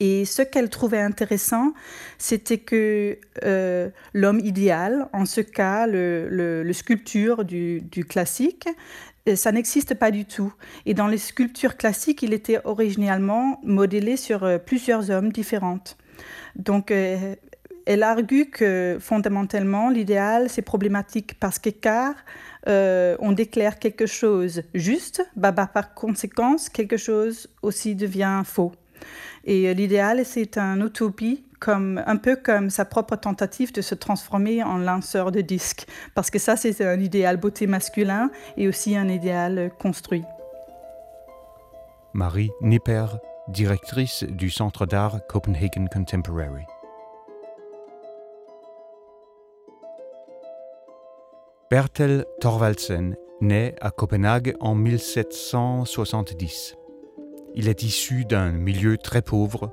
Et 0.00 0.24
ce 0.24 0.42
qu'elle 0.42 0.68
trouvait 0.68 1.00
intéressant, 1.00 1.72
c'était 2.18 2.58
que 2.58 3.18
euh, 3.44 3.88
l'homme 4.12 4.40
idéal, 4.40 5.08
en 5.12 5.24
ce 5.24 5.40
cas 5.40 5.86
le, 5.86 6.70
sculpture 6.72 7.44
du, 7.44 7.82
classique, 8.08 8.68
euh, 9.28 9.36
ça 9.36 9.52
n'existe 9.52 9.94
pas 9.94 10.10
du 10.10 10.24
tout. 10.24 10.52
Et 10.84 10.94
dans 10.94 11.06
les 11.06 11.18
sculptures 11.18 11.76
classiques, 11.76 12.22
il 12.22 12.34
était 12.34 12.60
originellement 12.64 13.60
modélé 13.64 14.16
sur 14.16 14.44
euh, 14.44 14.58
plusieurs 14.58 15.10
hommes 15.10 15.32
différents. 15.32 15.80
Donc, 16.56 16.90
elle 17.86 18.02
argue 18.02 18.50
que 18.50 18.98
fondamentalement, 19.00 19.88
l'idéal, 19.88 20.50
c'est 20.50 20.62
problématique 20.62 21.38
parce 21.40 21.58
qu'écart, 21.58 22.14
on 22.66 23.32
déclare 23.32 23.78
quelque 23.78 24.06
chose 24.06 24.62
juste, 24.74 25.24
bah, 25.36 25.52
bah, 25.52 25.68
par 25.72 25.94
conséquence, 25.94 26.68
quelque 26.68 26.96
chose 26.96 27.48
aussi 27.62 27.94
devient 27.94 28.42
faux. 28.44 28.72
Et 29.46 29.68
euh, 29.68 29.72
l'idéal, 29.72 30.24
c'est 30.24 30.58
un 30.58 30.84
utopie, 30.84 31.44
comme, 31.60 32.02
un 32.06 32.16
peu 32.16 32.36
comme 32.36 32.68
sa 32.68 32.84
propre 32.84 33.16
tentative 33.16 33.72
de 33.72 33.80
se 33.80 33.94
transformer 33.94 34.62
en 34.62 34.78
lanceur 34.78 35.32
de 35.32 35.40
disques. 35.40 35.86
Parce 36.14 36.30
que 36.30 36.38
ça, 36.38 36.56
c'est 36.56 36.84
un 36.84 37.00
idéal 37.00 37.38
beauté 37.38 37.66
masculin 37.66 38.30
et 38.56 38.68
aussi 38.68 38.96
un 38.96 39.08
idéal 39.08 39.70
construit. 39.78 40.24
Marie 42.12 42.50
Nipper, 42.60 43.06
directrice 43.48 44.24
du 44.24 44.50
Centre 44.50 44.86
d'art 44.86 45.20
Copenhagen 45.28 45.86
Contemporary. 45.92 46.64
Bertel 51.68 52.26
Thorvaldsen 52.40 53.16
naît 53.40 53.74
à 53.80 53.90
Copenhague 53.90 54.54
en 54.60 54.76
1770. 54.76 56.76
Il 57.56 57.68
est 57.68 57.82
issu 57.82 58.24
d'un 58.24 58.52
milieu 58.52 58.96
très 58.96 59.20
pauvre. 59.20 59.72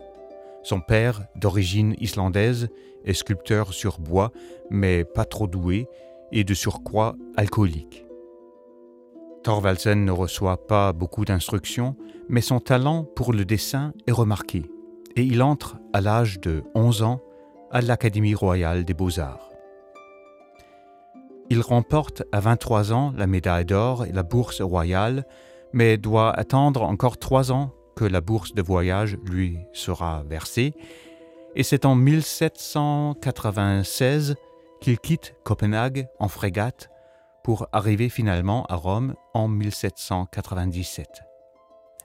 Son 0.63 0.81
père, 0.81 1.27
d'origine 1.35 1.93
islandaise, 1.99 2.69
est 3.05 3.13
sculpteur 3.13 3.73
sur 3.73 3.99
bois, 3.99 4.31
mais 4.71 5.05
pas 5.05 5.25
trop 5.25 5.45
doué, 5.45 5.87
et 6.31 6.43
de 6.43 6.55
surcroît 6.55 7.15
alcoolique. 7.37 8.07
Thorvaldsen 9.43 10.03
ne 10.03 10.11
reçoit 10.11 10.65
pas 10.65 10.93
beaucoup 10.93 11.25
d'instructions, 11.25 11.95
mais 12.27 12.41
son 12.41 12.59
talent 12.59 13.03
pour 13.03 13.33
le 13.33 13.45
dessin 13.45 13.93
est 14.07 14.11
remarqué, 14.11 14.65
et 15.15 15.21
il 15.21 15.43
entre 15.43 15.77
à 15.93 16.01
l'âge 16.01 16.39
de 16.39 16.63
11 16.73 17.03
ans 17.03 17.21
à 17.69 17.81
l'Académie 17.81 18.33
royale 18.33 18.83
des 18.83 18.95
beaux-arts. 18.95 19.52
Il 21.53 21.61
remporte 21.61 22.23
à 22.31 22.39
23 22.39 22.93
ans 22.93 23.13
la 23.15 23.27
médaille 23.27 23.65
d'or 23.65 24.07
et 24.07 24.11
la 24.11 24.23
bourse 24.23 24.59
royale 24.59 25.23
mais 25.71 25.97
doit 25.97 26.31
attendre 26.31 26.81
encore 26.81 27.19
trois 27.19 27.51
ans 27.51 27.71
que 27.95 28.05
la 28.05 28.21
bourse 28.21 28.55
de 28.55 28.63
voyage 28.63 29.19
lui 29.23 29.59
sera 29.71 30.23
versée, 30.23 30.73
et 31.55 31.61
c'est 31.61 31.85
en 31.85 31.93
1796 31.93 34.33
qu'il 34.81 34.97
quitte 34.97 35.35
Copenhague 35.43 36.07
en 36.17 36.27
frégate 36.27 36.89
pour 37.43 37.67
arriver 37.71 38.09
finalement 38.09 38.65
à 38.65 38.73
Rome 38.73 39.13
en 39.35 39.47
1797. 39.47 41.21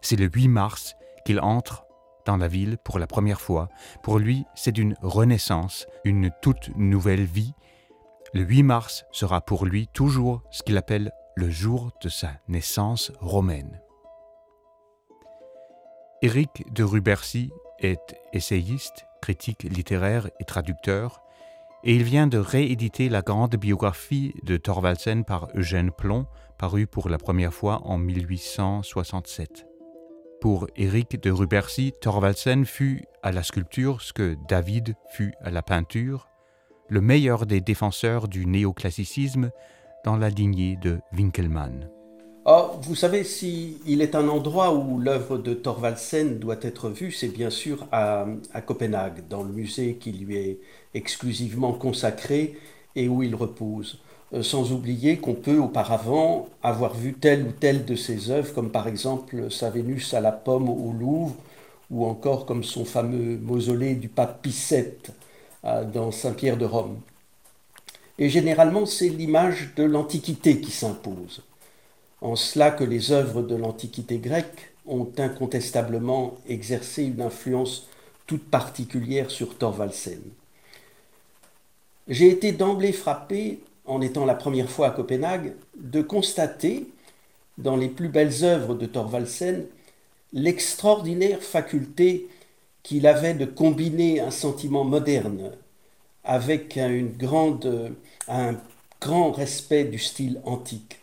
C'est 0.02 0.16
le 0.16 0.26
8 0.26 0.48
mars 0.48 0.94
qu'il 1.24 1.40
entre 1.40 1.86
dans 2.26 2.36
la 2.36 2.48
ville 2.48 2.76
pour 2.84 2.98
la 2.98 3.06
première 3.06 3.40
fois. 3.40 3.70
Pour 4.02 4.18
lui, 4.18 4.44
c'est 4.54 4.76
une 4.76 4.94
renaissance, 5.00 5.86
une 6.04 6.30
toute 6.42 6.68
nouvelle 6.76 7.24
vie. 7.24 7.54
Le 8.34 8.42
8 8.42 8.62
mars 8.62 9.04
sera 9.10 9.40
pour 9.40 9.64
lui 9.64 9.88
toujours 9.88 10.42
ce 10.50 10.62
qu'il 10.62 10.76
appelle 10.76 11.12
le 11.34 11.48
jour 11.48 11.92
de 12.02 12.08
sa 12.08 12.32
naissance 12.48 13.10
romaine. 13.20 13.80
Éric 16.20 16.64
de 16.72 16.82
Rubercy 16.84 17.52
est 17.78 18.16
essayiste, 18.32 19.06
critique 19.22 19.62
littéraire 19.62 20.28
et 20.40 20.44
traducteur, 20.44 21.22
et 21.84 21.94
il 21.94 22.02
vient 22.02 22.26
de 22.26 22.38
rééditer 22.38 23.08
la 23.08 23.22
grande 23.22 23.56
biographie 23.56 24.34
de 24.42 24.56
Thorvaldsen 24.56 25.24
par 25.24 25.48
Eugène 25.54 25.92
Plomb, 25.92 26.26
parue 26.58 26.86
pour 26.86 27.08
la 27.08 27.18
première 27.18 27.54
fois 27.54 27.80
en 27.84 27.98
1867. 27.98 29.64
Pour 30.40 30.66
Éric 30.76 31.20
de 31.22 31.30
Rubercy, 31.30 31.92
Thorvaldsen 32.00 32.66
fut 32.66 33.04
à 33.22 33.32
la 33.32 33.42
sculpture 33.42 34.02
ce 34.02 34.12
que 34.12 34.36
David 34.48 34.96
fut 35.12 35.34
à 35.40 35.50
la 35.50 35.62
peinture, 35.62 36.28
le 36.88 37.00
meilleur 37.00 37.46
des 37.46 37.60
défenseurs 37.60 38.28
du 38.28 38.46
néoclassicisme 38.46 39.50
dans 40.04 40.16
la 40.16 40.30
lignée 40.30 40.76
de 40.82 40.98
Winkelmann. 41.12 41.88
Or, 42.44 42.80
vous 42.82 42.94
savez, 42.94 43.24
s'il 43.24 44.00
est 44.00 44.14
un 44.14 44.26
endroit 44.28 44.74
où 44.74 44.98
l'œuvre 44.98 45.36
de 45.36 45.52
Thorvaldsen 45.52 46.38
doit 46.38 46.56
être 46.62 46.88
vue, 46.88 47.12
c'est 47.12 47.28
bien 47.28 47.50
sûr 47.50 47.86
à, 47.92 48.26
Copenhague, 48.64 49.28
dans 49.28 49.42
le 49.42 49.52
musée 49.52 49.96
qui 49.96 50.12
lui 50.12 50.36
est 50.36 50.60
exclusivement 50.94 51.74
consacré 51.74 52.56
et 52.96 53.06
où 53.06 53.22
il 53.22 53.34
repose. 53.34 54.00
Euh, 54.32 54.42
sans 54.42 54.72
oublier 54.72 55.18
qu'on 55.18 55.34
peut 55.34 55.58
auparavant 55.58 56.48
avoir 56.62 56.94
vu 56.94 57.14
telle 57.14 57.42
ou 57.44 57.52
telle 57.52 57.84
de 57.84 57.94
ses 57.94 58.30
œuvres, 58.30 58.54
comme 58.54 58.70
par 58.70 58.88
exemple 58.88 59.50
sa 59.50 59.68
Vénus 59.68 60.14
à 60.14 60.20
la 60.20 60.32
pomme 60.32 60.70
au 60.70 60.92
Louvre, 60.92 61.36
ou 61.90 62.06
encore 62.06 62.46
comme 62.46 62.64
son 62.64 62.84
fameux 62.84 63.38
mausolée 63.38 63.94
du 63.94 64.08
pape 64.08 64.46
VII 64.46 64.84
dans 65.64 66.10
Saint-Pierre 66.10 66.56
de 66.56 66.64
Rome. 66.64 67.00
Et 68.18 68.28
généralement, 68.28 68.86
c'est 68.86 69.08
l'image 69.08 69.74
de 69.76 69.84
l'Antiquité 69.84 70.60
qui 70.60 70.70
s'impose. 70.70 71.42
En 72.20 72.34
cela 72.34 72.70
que 72.70 72.84
les 72.84 73.12
œuvres 73.12 73.42
de 73.42 73.54
l'Antiquité 73.54 74.18
grecque 74.18 74.72
ont 74.86 75.08
incontestablement 75.18 76.36
exercé 76.48 77.04
une 77.04 77.20
influence 77.20 77.88
toute 78.26 78.50
particulière 78.50 79.30
sur 79.30 79.56
Thorvaldsen. 79.56 80.20
J'ai 82.08 82.28
été 82.28 82.52
d'emblée 82.52 82.92
frappé, 82.92 83.60
en 83.84 84.00
étant 84.00 84.24
la 84.24 84.34
première 84.34 84.70
fois 84.70 84.88
à 84.88 84.90
Copenhague, 84.90 85.54
de 85.78 86.02
constater, 86.02 86.86
dans 87.56 87.76
les 87.76 87.88
plus 87.88 88.08
belles 88.08 88.44
œuvres 88.44 88.74
de 88.74 88.86
Thorvaldsen, 88.86 89.66
l'extraordinaire 90.32 91.42
faculté 91.42 92.28
qu'il 92.88 93.06
avait 93.06 93.34
de 93.34 93.44
combiner 93.44 94.18
un 94.20 94.30
sentiment 94.30 94.82
moderne 94.82 95.52
avec 96.24 96.80
grande, 97.18 97.94
un 98.28 98.54
grand 98.98 99.30
respect 99.30 99.84
du 99.84 99.98
style 99.98 100.40
antique. 100.46 100.98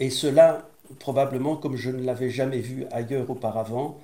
Et 0.00 0.10
cela, 0.10 0.68
probablement 0.98 1.54
comme 1.54 1.76
je 1.76 1.92
ne 1.92 2.02
l'avais 2.02 2.30
jamais 2.30 2.58
vu 2.58 2.84
ailleurs 2.90 3.30
auparavant, 3.30 4.00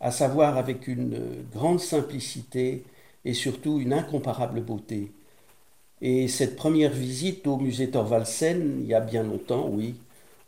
à 0.00 0.12
savoir 0.12 0.56
avec 0.56 0.86
une 0.86 1.44
grande 1.52 1.80
simplicité 1.80 2.84
et 3.24 3.34
surtout 3.34 3.80
une 3.80 3.92
incomparable 3.92 4.60
beauté. 4.60 5.10
Et 6.02 6.28
cette 6.28 6.54
première 6.54 6.92
visite 6.92 7.48
au 7.48 7.56
musée 7.56 7.90
Thorvaldsen, 7.90 8.78
il 8.80 8.86
y 8.86 8.94
a 8.94 9.00
bien 9.00 9.24
longtemps, 9.24 9.66
oui, 9.68 9.96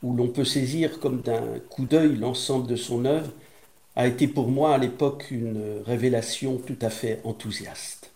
où 0.04 0.14
l'on 0.14 0.28
peut 0.28 0.44
saisir 0.44 1.00
comme 1.00 1.20
d'un 1.20 1.58
coup 1.68 1.84
d'œil 1.84 2.14
l'ensemble 2.14 2.68
de 2.68 2.76
son 2.76 3.04
œuvre, 3.04 3.32
a 3.98 4.06
été 4.06 4.28
pour 4.28 4.46
moi 4.46 4.76
à 4.76 4.78
l'époque 4.78 5.26
une 5.32 5.82
révélation 5.84 6.56
tout 6.56 6.78
à 6.82 6.88
fait 6.88 7.20
enthousiaste. 7.24 8.12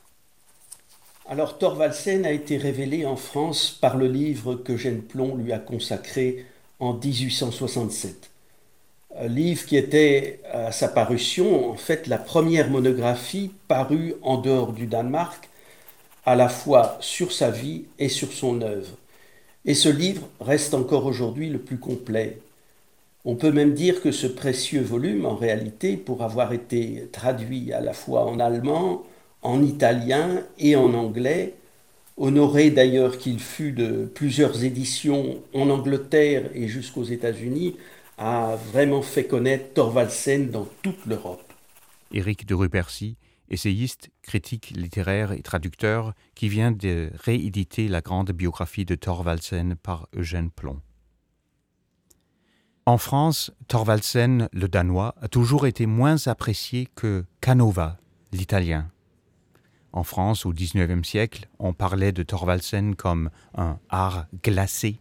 Alors 1.28 1.58
Thorvaldsen 1.58 2.24
a 2.24 2.30
été 2.30 2.56
révélé 2.56 3.04
en 3.04 3.16
France 3.16 3.76
par 3.80 3.96
le 3.96 4.06
livre 4.06 4.54
que 4.54 4.76
Jeanne 4.76 5.02
Plon 5.02 5.34
lui 5.34 5.52
a 5.52 5.58
consacré 5.58 6.46
en 6.78 6.94
1867. 6.94 8.30
Un 9.18 9.26
livre 9.26 9.66
qui 9.66 9.76
était 9.76 10.38
à 10.52 10.70
sa 10.70 10.86
parution 10.86 11.68
en 11.68 11.74
fait 11.74 12.06
la 12.06 12.18
première 12.18 12.70
monographie 12.70 13.50
parue 13.66 14.14
en 14.22 14.36
dehors 14.36 14.72
du 14.72 14.86
Danemark, 14.86 15.50
à 16.24 16.36
la 16.36 16.48
fois 16.48 16.96
sur 17.00 17.32
sa 17.32 17.50
vie 17.50 17.86
et 17.98 18.08
sur 18.08 18.32
son 18.32 18.62
œuvre. 18.62 18.96
Et 19.64 19.74
ce 19.74 19.88
livre 19.88 20.28
reste 20.40 20.74
encore 20.74 21.06
aujourd'hui 21.06 21.50
le 21.50 21.58
plus 21.58 21.78
complet, 21.78 22.38
on 23.24 23.36
peut 23.36 23.52
même 23.52 23.74
dire 23.74 24.02
que 24.02 24.10
ce 24.10 24.26
précieux 24.26 24.82
volume, 24.82 25.26
en 25.26 25.36
réalité, 25.36 25.96
pour 25.96 26.22
avoir 26.22 26.52
été 26.52 27.08
traduit 27.12 27.72
à 27.72 27.80
la 27.80 27.92
fois 27.92 28.26
en 28.26 28.40
allemand, 28.40 29.04
en 29.42 29.62
italien 29.62 30.42
et 30.58 30.74
en 30.76 30.92
anglais, 30.94 31.54
honoré 32.16 32.70
d'ailleurs 32.70 33.18
qu'il 33.18 33.38
fut 33.38 33.72
de 33.72 34.10
plusieurs 34.12 34.64
éditions 34.64 35.42
en 35.54 35.70
Angleterre 35.70 36.50
et 36.54 36.68
jusqu'aux 36.68 37.04
États-Unis, 37.04 37.76
a 38.18 38.56
vraiment 38.72 39.02
fait 39.02 39.24
connaître 39.24 39.72
Thorvaldsen 39.74 40.50
dans 40.50 40.68
toute 40.82 41.06
l'Europe. 41.06 41.52
Éric 42.12 42.46
de 42.46 42.54
Rupercy, 42.54 43.16
essayiste, 43.48 44.10
critique 44.22 44.72
littéraire 44.76 45.32
et 45.32 45.42
traducteur, 45.42 46.12
qui 46.34 46.48
vient 46.48 46.72
de 46.72 47.10
rééditer 47.14 47.88
la 47.88 48.00
grande 48.00 48.32
biographie 48.32 48.84
de 48.84 48.94
Thorvaldsen 48.94 49.76
par 49.76 50.08
Eugène 50.14 50.50
Plomb. 50.50 50.80
En 52.84 52.98
France, 52.98 53.52
Thorvaldsen, 53.68 54.48
le 54.52 54.66
danois, 54.66 55.14
a 55.20 55.28
toujours 55.28 55.68
été 55.68 55.86
moins 55.86 56.26
apprécié 56.26 56.88
que 56.96 57.24
Canova, 57.40 57.98
l'italien. 58.32 58.90
En 59.92 60.02
France, 60.02 60.46
au 60.46 60.52
XIXe 60.52 61.06
siècle, 61.06 61.48
on 61.60 61.74
parlait 61.74 62.10
de 62.10 62.24
Thorvaldsen 62.24 62.96
comme 62.96 63.30
un 63.54 63.78
art 63.88 64.26
glacé, 64.42 64.98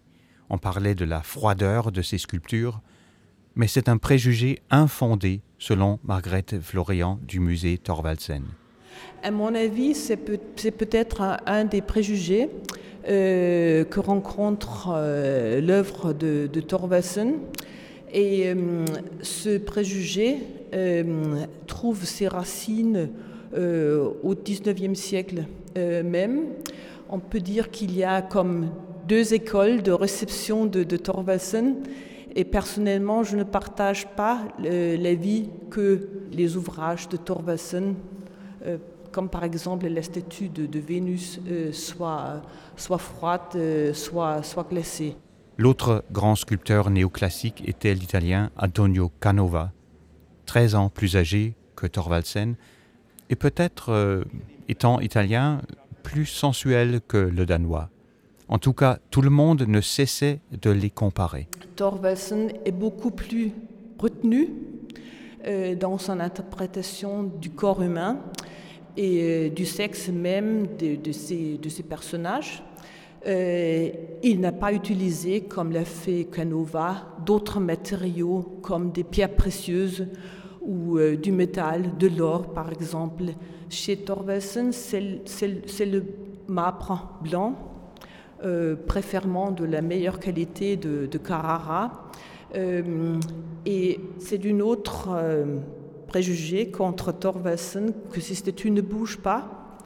on 0.52 0.60
parlait 0.60 0.94
de 0.94 1.06
la 1.06 1.24
froideur 1.24 1.91
de 1.91 2.04
ses 2.04 2.20
sculptures, 2.20 2.82
mais 3.56 3.67
c'est 3.67 3.89
un 3.89 3.98
préjugé 3.98 4.62
infondé, 4.70 5.41
selon 5.58 6.00
Margrethe 6.04 6.62
Florian 6.62 7.20
du 7.24 7.39
musée 7.39 7.80
Thorvaldsen. 7.80 8.44
À 9.24 9.30
mon 9.30 9.54
avis, 9.54 9.94
c'est 9.94 10.18
peut-être 10.18 11.22
un, 11.46 11.66
des 11.66 11.82
préjugés 11.82 12.50
euh, 13.08 13.84
que 13.84 14.00
rencontre 14.00 14.90
euh, 14.94 15.60
l'œuvre 15.60 16.14
de, 16.14 16.48
de. 16.52 16.62
Et 18.14 18.48
euh, 18.48 18.86
ce 19.22 19.58
préjugé 19.58 20.38
trouve 21.68 22.04
ses 22.06 22.28
racines 22.28 23.10
au 23.56 24.36
XIXe 24.36 24.98
siècle 24.98 25.44
même. 25.76 26.46
On 27.10 27.20
peut 27.20 27.40
dire 27.40 27.70
qu'il 27.70 27.96
y 27.96 28.04
a 28.04 28.22
comme 28.22 28.70
deux 29.08 29.34
écoles 29.34 29.82
de 29.82 29.92
réception 29.92 30.66
de, 30.66 30.84
de. 30.84 30.98
Et 32.36 32.44
personnellement, 32.44 33.24
je 33.24 33.36
ne 33.36 33.44
partage 33.44 34.08
pas 34.16 34.40
l'avis 34.60 35.50
que 35.70 36.08
les 36.32 36.56
ouvrages 36.56 37.10
de 37.10 37.18
Thorvaldsen, 37.18 37.96
comme 39.12 39.30
par 39.30 39.43
exemple 39.43 39.88
la 39.88 40.02
statue 40.02 40.50
de, 40.50 40.80
Vénus, 40.80 41.39
soient, 41.71 42.41
soient 42.76 42.97
froides, 42.97 43.93
soient, 43.93 44.43
soient 44.43 44.67
glacées. 44.69 45.15
L'autre 45.58 46.04
grand 46.12 46.36
sculpteur 46.36 46.89
néoclassique 46.89 47.62
était 47.67 47.93
l'italien 47.93 48.50
Antonio 48.58 49.12
Canova, 49.19 49.71
13 50.45 50.76
ans 50.76 50.89
plus 50.89 51.15
âgé 51.15 51.56
que 51.76 51.86
Thorvaldsen, 51.86 52.56
et 53.30 53.36
peut-être, 53.36 53.89
euh, 53.89 54.24
étant 54.67 55.00
italien, 55.00 55.62
plus 56.04 56.26
sensuel 56.26 57.00
que 57.08 57.17
le 57.17 57.45
danois. 57.45 57.89
En 58.47 58.58
tout 58.58 58.74
cas, 58.74 58.97
tout 59.12 59.21
le 59.21 59.30
monde 59.30 59.62
ne 59.67 59.82
cessait 59.82 60.41
de 60.52 60.71
les 60.71 60.89
comparer. 60.89 61.47
Thorvaldsen 61.76 62.52
est 62.65 62.71
beaucoup 62.71 63.12
plus 63.12 63.52
retenu 64.00 64.50
euh, 65.45 65.76
dans 65.76 65.97
son 65.97 66.19
interprétation 66.19 67.24
du 67.24 67.52
corps 67.52 67.82
humain 67.82 68.19
et 68.98 69.22
euh, 69.22 69.50
du 69.50 69.66
sexe 69.66 70.10
même 70.10 70.68
de, 70.78 71.12
ces, 71.12 71.60
personnages. 71.88 72.64
Euh, 73.28 73.90
il 74.24 74.40
n'a 74.40 74.52
pas 74.52 74.74
utilisé, 74.74 75.42
comme 75.42 75.72
l'a 75.72 75.86
fait 75.86 76.26
Canova, 76.26 77.16
d'autres 77.24 77.60
matériaux 77.60 78.60
comme 78.62 78.92
des 78.92 79.04
pierres 79.04 79.36
précieuses 79.36 80.08
ou 80.62 80.98
euh, 80.98 81.16
du 81.16 81.32
métal, 81.32 81.98
de 81.98 82.08
l'or 82.08 82.54
par 82.54 82.72
exemple. 82.72 83.26
Chez 83.70 83.98
Thorvaldsen, 83.98 84.72
c'est 84.72 85.86
le 85.86 86.04
marbre 86.48 87.20
blanc, 87.22 87.56
euh, 88.44 88.76
préférement 88.76 89.52
de 89.52 89.66
la 89.66 89.82
meilleure 89.82 90.20
qualité 90.20 90.76
de, 90.76 91.06
de 91.06 91.18
Carrara. 91.18 92.10
et 93.66 94.00
c'est 94.20 94.38
d'une 94.38 94.62
autre 94.62 95.10
préjugé 96.12 96.69
contre 96.69 97.13
Thorvaldsen 97.13 97.93
que 98.12 98.19
si 98.19 98.36
cette 98.36 98.65
ne 98.65 98.82
bouge 98.82 99.19
pas, 99.19 99.78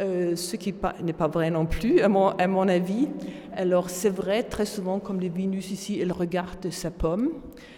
euh, 0.00 0.34
ce 0.34 0.56
qui 0.56 0.74
n'est 1.02 1.12
pas 1.12 1.28
vrai 1.28 1.50
non 1.50 1.66
plus, 1.66 2.00
à 2.00 2.08
mon, 2.08 2.68
avis. 2.68 3.06
Alors 3.52 3.90
c'est 3.90 4.08
vrai, 4.08 4.44
très 4.44 4.64
souvent, 4.64 4.98
comme 4.98 5.20
les 5.20 5.28
Vénus 5.28 5.70
ici, 5.70 5.98
elle 6.00 6.12
regarde 6.12 6.70
sa 6.70 6.90
pomme, 6.90 7.32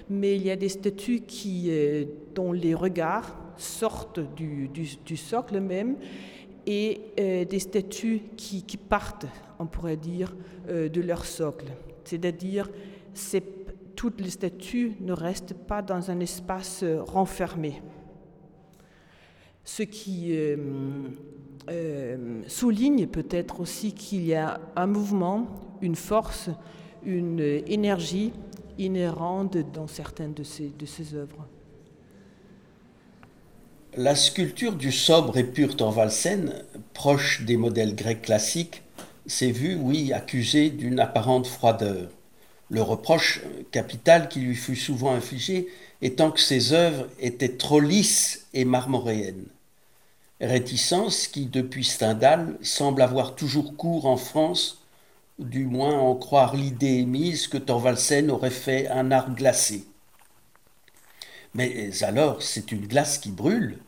mais 0.08 0.36
il 0.36 0.46
y 0.46 0.52
a 0.52 0.56
des 0.56 0.68
statues 0.68 1.22
qui, 1.26 1.66
euh, 1.70 2.04
dont 2.32 2.52
les 2.52 2.74
regards 2.74 3.36
sortent 3.56 4.20
du, 4.36 4.70
socle 5.16 5.58
même, 5.58 5.96
et 6.68 7.00
euh, 7.18 7.44
des 7.44 7.58
statues 7.58 8.20
qui, 8.36 8.62
qui, 8.62 8.76
partent, 8.76 9.26
on 9.58 9.66
pourrait 9.66 9.96
dire, 9.96 10.36
de 10.68 11.00
leur 11.00 11.24
socle. 11.24 11.66
C'est-à-dire, 12.04 12.70
toutes 14.00 14.22
les 14.22 14.30
statues 14.30 14.94
ne 15.00 15.12
restent 15.12 15.52
pas 15.52 15.82
dans 15.82 16.10
un 16.10 16.20
espace 16.20 16.82
renfermé. 17.00 17.82
Ce 19.62 19.82
qui 19.82 20.30
euh, 20.32 20.56
souligne 22.46 23.06
peut-être 23.08 23.60
aussi 23.60 23.92
qu'il 23.92 24.24
y 24.24 24.32
a 24.32 24.58
un 24.74 24.86
mouvement, 24.86 25.48
une 25.82 25.96
force, 25.96 26.48
une 27.04 27.40
énergie 27.40 28.32
inhérente 28.78 29.58
dans 29.70 29.86
certaines 29.86 30.32
de 30.32 30.44
ces, 30.44 31.14
œuvres. 31.14 31.46
La 33.98 34.14
sculpture 34.14 34.76
du 34.76 34.92
sobre 34.92 35.36
et 35.36 35.44
pur 35.44 35.76
Thorvaldsen, 35.76 36.54
proche 36.94 37.42
des 37.42 37.58
modèles 37.58 37.94
grecs 37.94 38.22
classiques, 38.22 38.82
s'est 39.26 39.52
vue, 39.52 39.74
oui, 39.74 40.14
accusée 40.14 40.70
d'une 40.70 41.00
apparente 41.00 41.46
froideur. 41.46 42.08
Le 42.70 42.82
reproche 42.82 43.40
capital 43.72 44.28
qui 44.28 44.40
lui 44.40 44.54
fut 44.54 44.76
souvent 44.76 45.12
infligé 45.12 45.68
étant 46.02 46.30
que 46.30 46.40
ses 46.40 46.72
œuvres 46.72 47.08
étaient 47.18 47.56
trop 47.56 47.80
lisses 47.80 48.46
et 48.54 48.64
marmoréennes 48.64 49.46
réticence 50.40 51.26
qui, 51.26 51.46
depuis 51.46 51.84
Stendhal, 51.84 52.56
semble 52.62 53.02
avoir 53.02 53.34
toujours 53.34 53.76
cours 53.76 54.06
en 54.06 54.16
France, 54.16 54.82
du 55.38 55.64
moins 55.66 55.98
en 55.98 56.14
croire 56.14 56.56
l'idée 56.56 56.98
émise 56.98 57.46
que 57.46 57.58
Thorvaldsen 57.58 58.30
aurait 58.30 58.50
fait 58.50 58.88
un 58.88 59.10
art 59.10 59.34
glacé. 59.34 59.84
Mais 61.54 61.90
alors, 62.02 62.42
c'est 62.42 62.72
une 62.72 62.86
glace 62.86 63.18
qui 63.18 63.30
brûle. 63.30 63.78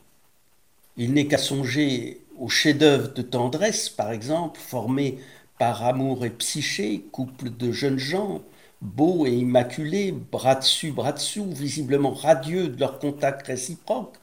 Il 0.97 1.13
n'est 1.13 1.27
qu'à 1.27 1.37
songer 1.37 2.21
au 2.37 2.49
chef-d'œuvre 2.49 3.13
de 3.13 3.21
tendresse, 3.21 3.89
par 3.89 4.11
exemple, 4.11 4.59
formé 4.59 5.19
par 5.57 5.83
Amour 5.83 6.25
et 6.25 6.29
Psyché, 6.29 7.05
couple 7.11 7.49
de 7.51 7.71
jeunes 7.71 7.99
gens, 7.99 8.41
beaux 8.83 9.25
et 9.25 9.31
immaculés, 9.31 10.11
bras 10.11 10.55
dessus, 10.55 10.91
bras 10.91 11.13
dessous, 11.13 11.49
visiblement 11.51 12.11
radieux 12.11 12.67
de 12.67 12.79
leur 12.79 12.99
contact 12.99 13.47
réciproque, 13.47 14.15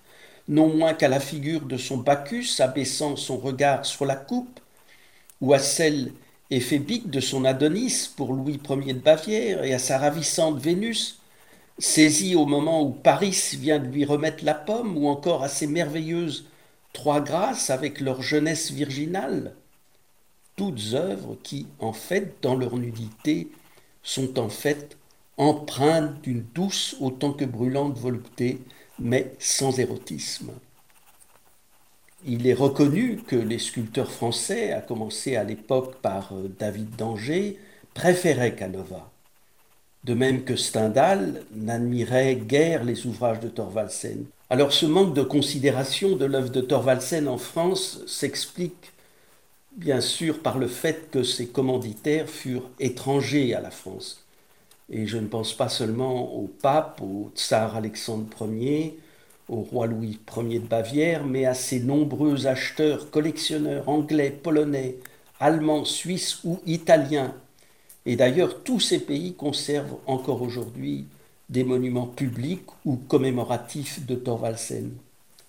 non 0.49 0.69
moins 0.69 0.93
qu'à 0.93 1.09
la 1.09 1.19
figure 1.19 1.63
de 1.63 1.79
son 1.79 1.97
Bacchus 1.97 2.61
abaissant 2.61 3.17
son 3.17 3.39
regard 3.39 3.87
sur 3.87 4.05
la 4.05 4.17
coupe, 4.17 4.61
ou 5.41 5.55
à 5.55 5.59
celle 5.59 6.13
éphébique 6.51 7.09
de 7.09 7.21
son 7.21 7.45
Adonis 7.45 8.11
pour 8.17 8.35
Louis 8.35 8.61
Ier 8.69 8.93
de 8.93 8.99
Bavière 8.99 9.65
et 9.65 9.73
à 9.73 9.79
sa 9.79 9.99
ravissante 9.99 10.59
Vénus, 10.59 11.21
saisie 11.79 12.35
au 12.35 12.45
moment 12.45 12.83
où 12.83 12.91
Paris 12.91 13.57
vient 13.59 13.79
de 13.79 13.87
lui 13.87 14.05
remettre 14.05 14.45
la 14.45 14.55
pomme, 14.55 14.99
ou 14.99 15.09
encore 15.09 15.43
à 15.43 15.49
ses 15.49 15.67
merveilleuses 15.67 16.45
Trois 16.93 17.21
Grâces 17.21 17.71
avec 17.71 18.01
leur 18.01 18.21
jeunesse 18.21 18.73
virginale, 18.73 19.55
toutes 20.57 20.93
œuvres 20.95 21.39
qui, 21.43 21.69
en 21.79 21.93
fait, 21.93 22.35
dans 22.43 22.57
leur 22.57 22.77
nudité, 22.77 23.49
sont 24.03 24.39
en 24.39 24.49
fait 24.49 24.97
empreintes 25.37 26.21
d'une 26.23 26.45
douce 26.55 26.97
autant 27.01 27.33
que 27.33 27.45
brûlante 27.45 27.97
volupté, 27.99 28.61
mais 28.99 29.33
sans 29.39 29.79
érotisme. 29.79 30.53
Il 32.27 32.47
est 32.47 32.55
reconnu 32.55 33.17
que 33.27 33.37
les 33.37 33.59
sculpteurs 33.59 34.13
français, 34.13 34.73
à 34.73 34.83
commencer 34.83 35.37
à 35.37 35.45
l'époque 35.45 35.97
par 36.03 36.35
euh, 36.35 36.55
David 36.59 36.95
d'Angers, 36.97 37.59
préféraient 37.95 38.55
Canova. 38.55 39.11
De 40.05 40.13
même 40.13 40.45
que 40.45 40.57
Stendhal 40.57 41.43
n'admirait 41.55 42.37
guère 42.37 42.85
les 42.85 43.07
ouvrages 43.07 43.41
de 43.41 43.49
Thorvaldsen. 43.49 44.27
Alors 44.51 44.73
ce 44.73 44.85
manque 44.85 45.15
de 45.15 45.23
considération 45.23 46.17
de 46.17 46.27
l'œuvre 46.27 46.51
de 46.51 46.61
Thorvaldsen 46.61 47.29
en 47.29 47.39
France 47.39 48.01
s'explique 48.07 48.93
bien 49.81 50.03
sûr 50.03 50.41
par 50.41 50.59
le 50.59 50.69
fait 50.69 51.11
que 51.11 51.23
ses 51.23 51.49
commanditaires 51.49 52.29
furent 52.29 52.69
étrangers 52.79 53.55
à 53.55 53.61
la 53.61 53.71
France. 53.71 54.25
Et 54.91 55.07
je 55.07 55.17
ne 55.17 55.27
pense 55.27 55.55
pas 55.55 55.71
seulement 55.71 56.35
au 56.35 56.49
pape, 56.61 57.01
au 57.01 57.33
tsar 57.35 57.77
Alexandre 57.77 58.47
Ier, 58.53 58.99
au 59.49 59.63
roi 59.63 59.87
Louis 59.87 60.19
Ier 60.37 60.59
de 60.59 60.67
Bavière, 60.67 61.25
mais 61.25 61.47
à 61.47 61.55
ses 61.55 61.81
nombreux 61.81 62.47
acheteurs, 62.47 63.11
collectionneurs 63.11 63.89
anglais, 63.89 64.31
polonais, 64.31 64.97
allemands, 65.41 65.87
suisses 65.87 66.41
ou 66.45 66.61
italiens. 66.67 67.35
Et 68.05 68.17
d'ailleurs, 68.17 68.63
tous 68.63 68.81
ces 68.81 68.99
pays 68.99 69.35
conservent 69.35 69.97
encore 70.07 70.43
aujourd'hui 70.43 71.07
des 71.49 71.65
monuments 71.65 72.07
publics 72.07 72.69
ou 72.85 72.97
commémoratifs 72.97 74.05
de 74.05 74.15
Thorvaldsen, 74.15 74.93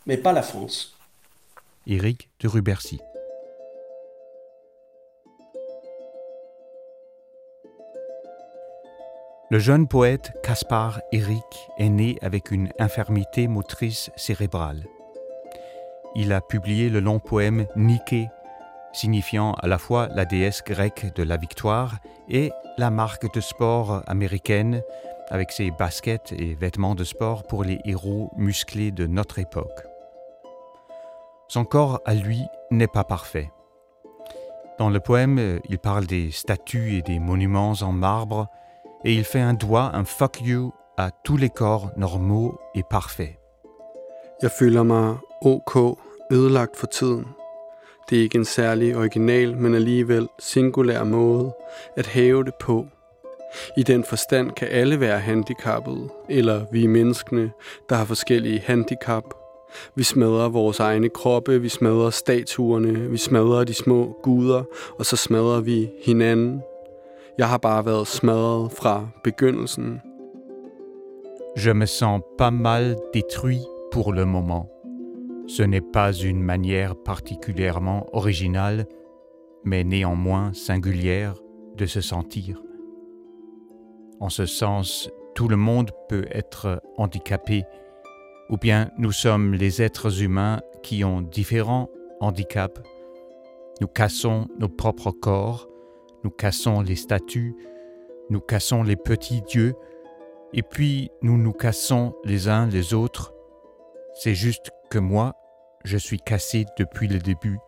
mais 0.05 0.17
pas 0.17 0.31
la 0.31 0.41
France. 0.41 0.97
Éric 1.85 2.29
de 2.39 2.47
Rubercy. 2.47 2.99
Le 9.51 9.59
jeune 9.59 9.85
poète 9.85 10.31
Caspar 10.43 11.01
Eric 11.11 11.69
est 11.77 11.89
né 11.89 12.17
avec 12.21 12.51
une 12.51 12.71
infirmité 12.79 13.49
motrice 13.49 14.09
cérébrale. 14.15 14.85
Il 16.15 16.31
a 16.31 16.39
publié 16.39 16.89
le 16.89 17.01
long 17.01 17.19
poème 17.19 17.65
Nike, 17.75 18.29
signifiant 18.93 19.51
à 19.55 19.67
la 19.67 19.77
fois 19.77 20.07
la 20.07 20.23
déesse 20.23 20.63
grecque 20.63 21.13
de 21.15 21.23
la 21.23 21.35
victoire 21.35 21.97
et 22.29 22.53
la 22.77 22.91
marque 22.91 23.29
de 23.33 23.41
sport 23.41 24.03
américaine 24.07 24.83
avec 25.29 25.51
ses 25.51 25.69
baskets 25.69 26.31
et 26.31 26.55
vêtements 26.55 26.95
de 26.95 27.03
sport 27.03 27.43
pour 27.43 27.65
les 27.65 27.81
héros 27.83 28.31
musclés 28.37 28.91
de 28.91 29.05
notre 29.05 29.37
époque. 29.37 29.81
Son 31.49 31.65
corps 31.65 31.99
à 32.05 32.13
lui 32.13 32.41
n'est 32.71 32.87
pas 32.87 33.03
parfait. 33.03 33.51
Dans 34.79 34.89
le 34.89 35.01
poème, 35.01 35.59
il 35.67 35.77
parle 35.77 36.05
des 36.05 36.31
statues 36.31 36.95
et 36.95 37.01
des 37.01 37.19
monuments 37.19 37.73
en 37.81 37.91
marbre 37.91 38.47
et 39.05 39.13
il 39.13 39.23
fait 39.23 39.39
un 39.39 39.53
doigt, 39.53 39.91
un 39.93 40.05
fuck 40.05 40.41
you 40.41 40.71
à 40.97 41.09
tous 41.23 41.37
les 41.37 41.49
corps 41.49 41.91
normaux 41.97 42.59
et 42.75 42.83
parfaits. 42.89 43.35
Jeg 44.41 44.51
føler 44.59 44.83
mig 44.83 45.17
ok, 45.41 45.97
ødelagt 46.31 46.77
for 46.77 46.87
tiden. 46.87 47.25
Det 48.09 48.17
er 48.17 48.21
ikke 48.21 48.37
en 48.37 48.45
særlig 48.45 48.97
original, 48.97 49.57
men 49.57 49.75
alligevel 49.75 50.27
singulær 50.39 51.03
måde 51.03 51.53
at 51.97 52.07
hæve 52.07 52.43
det 52.43 52.53
på. 52.59 52.85
I 53.77 53.83
den 53.83 54.03
forstand 54.03 54.51
kan 54.51 54.67
alle 54.71 54.99
være 54.99 55.19
handicappede, 55.19 56.09
eller 56.29 56.65
vi 56.71 56.87
menneskene, 56.87 57.51
der 57.89 57.95
har 57.95 58.05
forskellige 58.05 58.59
handicap. 58.65 59.23
Vi 59.95 60.03
smadrer 60.03 60.49
vores 60.49 60.79
egne 60.79 61.09
kroppe, 61.09 61.61
vi 61.61 61.69
smadrer 61.69 62.09
statuerne, 62.09 63.09
vi 63.09 63.17
smadrer 63.17 63.63
de 63.63 63.73
små 63.73 64.17
guder, 64.23 64.63
og 64.99 65.05
så 65.05 65.15
smadrer 65.15 65.59
vi 65.59 65.89
hinanden. 66.05 66.61
Je 71.55 71.71
me 71.71 71.85
sens 71.85 72.21
pas 72.37 72.51
mal 72.51 72.97
détruit 73.13 73.65
pour 73.89 74.11
le 74.11 74.25
moment. 74.25 74.69
Ce 75.47 75.63
n'est 75.63 75.81
pas 75.81 76.11
une 76.11 76.41
manière 76.41 76.95
particulièrement 76.95 78.07
originale, 78.13 78.85
mais 79.63 79.83
néanmoins 79.83 80.53
singulière 80.53 81.35
de 81.77 81.85
se 81.85 82.01
sentir. 82.01 82.61
En 84.19 84.29
ce 84.29 84.45
sens, 84.45 85.09
tout 85.33 85.47
le 85.47 85.57
monde 85.57 85.91
peut 86.09 86.25
être 86.31 86.81
handicapé, 86.97 87.63
ou 88.49 88.57
bien 88.57 88.91
nous 88.97 89.13
sommes 89.13 89.53
les 89.53 89.81
êtres 89.81 90.21
humains 90.21 90.59
qui 90.83 91.05
ont 91.05 91.21
différents 91.21 91.89
handicaps. 92.19 92.81
Nous 93.79 93.87
cassons 93.87 94.47
nos 94.59 94.69
propres 94.69 95.11
corps, 95.11 95.70
nous 96.23 96.29
cassons 96.29 96.81
les 96.81 96.95
statues, 96.95 97.55
nous 98.29 98.39
cassons 98.39 98.83
les 98.83 98.95
petits 98.95 99.41
dieux, 99.41 99.75
et 100.53 100.63
puis 100.63 101.11
nous 101.21 101.37
nous 101.37 101.53
cassons 101.53 102.15
les 102.23 102.47
uns 102.47 102.67
les 102.67 102.93
autres. 102.93 103.33
C'est 104.13 104.35
juste 104.35 104.71
que 104.89 104.99
moi, 104.99 105.35
je 105.83 105.97
suis 105.97 106.19
cassé 106.19 106.65
depuis 106.77 107.07
le 107.07 107.19
début. 107.19 107.59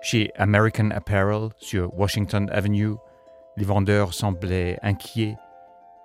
Chez 0.00 0.30
American 0.36 0.90
Apparel 0.90 1.50
sur 1.58 1.92
Washington 1.98 2.48
Avenue, 2.52 2.94
les 3.56 3.64
vendeurs 3.64 4.14
semblaient 4.14 4.78
inquiets 4.82 5.36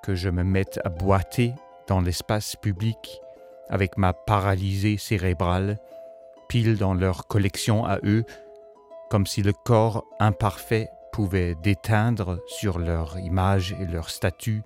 que 0.03 0.15
je 0.15 0.29
me 0.29 0.43
mette 0.43 0.79
à 0.84 0.89
boiter 0.89 1.53
dans 1.88 2.01
l'espace 2.01 2.56
public 2.56 3.21
avec 3.69 3.97
ma 3.97 4.13
paralysée 4.13 4.97
cérébrale, 4.97 5.77
pile 6.49 6.77
dans 6.77 6.93
leur 6.93 7.27
collection 7.27 7.86
à 7.86 7.99
eux 8.03 8.25
comme 9.13 9.28
si 9.28 9.43
le 9.43 9.54
corps 9.54 10.08
imparfait 10.19 10.89
pouvait 11.12 11.54
déteindre 11.54 12.39
sur 12.47 12.80
leur 12.80 13.19
image 13.19 13.76
et 13.80 13.86
leur 13.86 14.10
statut, 14.10 14.63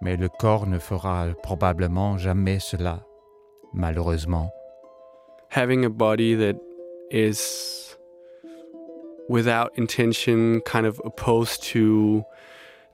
mais 0.00 0.16
le 0.16 0.30
corps 0.30 0.66
ne 0.66 0.78
fera 0.78 1.26
probablement 1.42 2.16
jamais 2.16 2.58
cela, 2.60 3.00
malheureusement. 3.74 4.50
Having 5.50 5.84
a 5.84 5.90
body 5.90 6.34
that 6.34 6.56
is 7.10 7.94
without 9.28 9.70
intention, 9.76 10.62
kind 10.62 10.86
of 10.86 10.98
opposed 11.04 11.62
to 11.74 12.24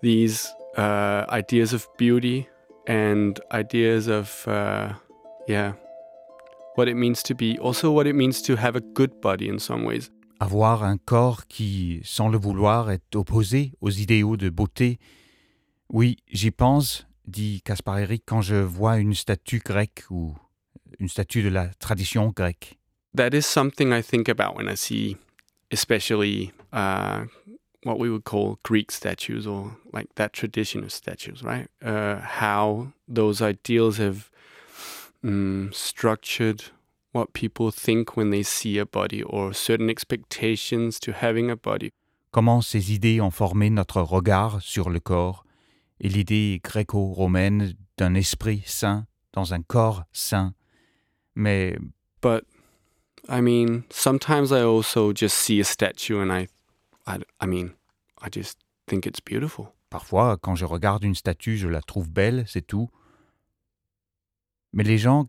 these 0.02 0.52
uh, 0.76 1.24
ideas 1.30 1.72
of 1.72 1.86
beauty 1.98 2.48
and 2.88 3.38
ideas 3.52 4.08
of, 4.08 4.44
uh, 4.48 4.92
yeah, 5.46 5.74
what 6.74 6.88
it 6.88 6.96
means 6.96 7.22
to 7.22 7.34
be, 7.36 7.60
also 7.60 7.92
what 7.92 8.08
it 8.08 8.16
means 8.16 8.42
to 8.42 8.56
have 8.56 8.74
a 8.74 8.80
good 8.80 9.20
body 9.20 9.48
in 9.48 9.60
some 9.60 9.84
ways. 9.84 10.10
Avoir 10.40 10.84
un 10.84 10.98
corps 10.98 11.46
qui, 11.46 12.00
sans 12.04 12.28
le 12.28 12.38
vouloir, 12.38 12.90
est 12.90 13.14
opposé 13.14 13.72
aux 13.80 13.90
idéaux 13.90 14.36
de 14.36 14.48
beauté. 14.50 14.98
Oui, 15.88 16.18
j'y 16.30 16.50
pense, 16.50 17.06
dit 17.26 17.62
Caspar 17.62 17.98
Eric, 17.98 18.22
quand 18.26 18.42
je 18.42 18.56
vois 18.56 18.98
une 18.98 19.14
statue 19.14 19.60
grecque 19.64 20.04
ou 20.10 20.34
une 20.98 21.08
statue 21.08 21.42
de 21.42 21.48
la 21.48 21.68
tradition 21.68 22.32
grecque. 22.34 22.78
That 23.14 23.30
is 23.32 23.42
something 23.42 23.92
I 23.92 24.02
think 24.02 24.28
about 24.28 24.56
when 24.56 24.68
I 24.68 24.76
see, 24.76 25.16
especially 25.70 26.52
uh, 26.72 27.24
what 27.84 27.98
we 27.98 28.10
would 28.10 28.24
call 28.24 28.58
Greek 28.62 28.90
statues 28.90 29.46
or 29.46 29.76
like 29.92 30.14
that 30.16 30.32
tradition 30.32 30.84
of 30.84 30.92
statues, 30.92 31.42
right? 31.42 31.68
Uh, 31.82 32.18
how 32.20 32.88
those 33.08 33.40
ideals 33.40 33.98
have 33.98 34.30
um, 35.24 35.70
structured 35.72 36.64
what 37.16 37.32
people 37.32 37.70
think 37.70 38.16
when 38.16 38.30
they 38.30 38.42
see 38.42 38.78
a 38.78 38.84
body 38.84 39.22
or 39.22 39.54
certain 39.54 39.88
expectations 39.88 41.00
to 41.00 41.12
having 41.12 41.50
a 41.50 41.56
body. 41.56 41.90
Comment 42.30 42.60
ces 42.60 42.92
idées 42.92 43.20
ont 43.20 43.30
formé 43.30 43.70
notre 43.70 44.02
regard 44.02 44.60
sur 44.60 44.90
le 44.90 45.00
corps 45.00 45.44
et 46.00 46.08
l'idée 46.08 46.60
gréco-romaine 46.62 47.74
d'un 47.96 48.14
esprit 48.14 48.62
saint 48.66 49.06
dans 49.32 49.54
un 49.54 49.62
corps 49.62 50.04
saint. 50.12 50.52
Mais 51.34 51.76
but 52.20 52.44
I 53.28 53.40
mean, 53.40 53.84
sometimes 53.90 54.52
I 54.52 54.62
also 54.62 55.12
just 55.12 55.36
see 55.36 55.60
a 55.60 55.64
statue 55.64 56.20
and 56.20 56.30
I 56.30 56.48
I, 57.06 57.18
I 57.40 57.46
mean, 57.46 57.70
I 58.20 58.28
just 58.30 58.58
think 58.86 59.06
it's 59.06 59.20
beautiful. 59.20 59.68
Parfois, 59.90 60.36
quand 60.36 60.56
je 60.56 60.64
regarde 60.64 61.04
une 61.04 61.14
statue, 61.14 61.56
je 61.56 61.68
la 61.68 61.80
trouve 61.80 62.10
belle, 62.10 62.44
c'est 62.48 62.66
tout. 62.66 62.90
Mais 64.72 64.82
les 64.82 64.98
gens 64.98 65.26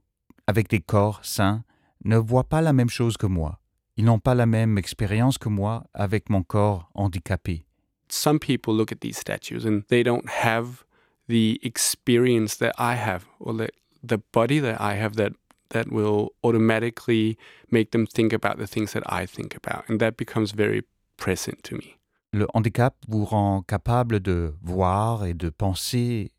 avec 0.47 0.67
des 0.69 0.81
corps 0.81 1.23
sains 1.23 1.63
ne 2.03 2.17
voient 2.17 2.47
pas 2.47 2.61
la 2.61 2.73
même 2.73 2.89
chose 2.89 3.17
que 3.17 3.27
moi. 3.27 3.59
Ils 3.97 4.05
n'ont 4.05 4.19
pas 4.19 4.35
la 4.35 4.45
même 4.45 4.77
expérience 4.77 5.37
que 5.37 5.49
moi 5.49 5.83
avec 5.93 6.29
mon 6.29 6.43
corps 6.43 6.89
handicapé. 6.93 7.65
Some 8.09 8.39
people 8.39 8.73
look 8.73 8.91
at 8.91 9.01
these 9.01 9.17
statues 9.17 9.65
and 9.65 9.81
they 9.89 10.03
don't 10.03 10.27
have 10.29 10.85
the 11.27 11.59
experience 11.63 12.57
that 12.57 12.73
I 12.77 12.95
have 12.95 13.25
or 13.39 13.53
the, 13.53 13.69
the 14.03 14.17
body 14.31 14.59
that 14.59 14.79
I 14.79 14.95
have 14.95 15.15
that 15.15 15.33
that 15.69 15.91
will 15.91 16.29
automatically 16.43 17.37
make 17.69 17.91
them 17.91 18.07
think 18.07 18.31
about 18.33 18.57
the 18.57 18.67
things 18.67 18.93
that 18.93 19.03
I 19.05 19.25
think 19.25 19.55
about 19.55 19.83
and 19.89 19.99
that 19.99 20.15
becomes 20.15 20.53
very 20.53 20.83
present 21.17 21.63
to 21.63 21.75
me. 21.75 21.97
Le 22.33 22.45
handicap 22.53 22.95
vous 23.07 23.25
rend 23.25 23.63
capable 23.63 24.19
de 24.19 24.53
voir 24.61 25.25
et 25.25 25.33
de 25.33 25.49
penser 25.49 26.31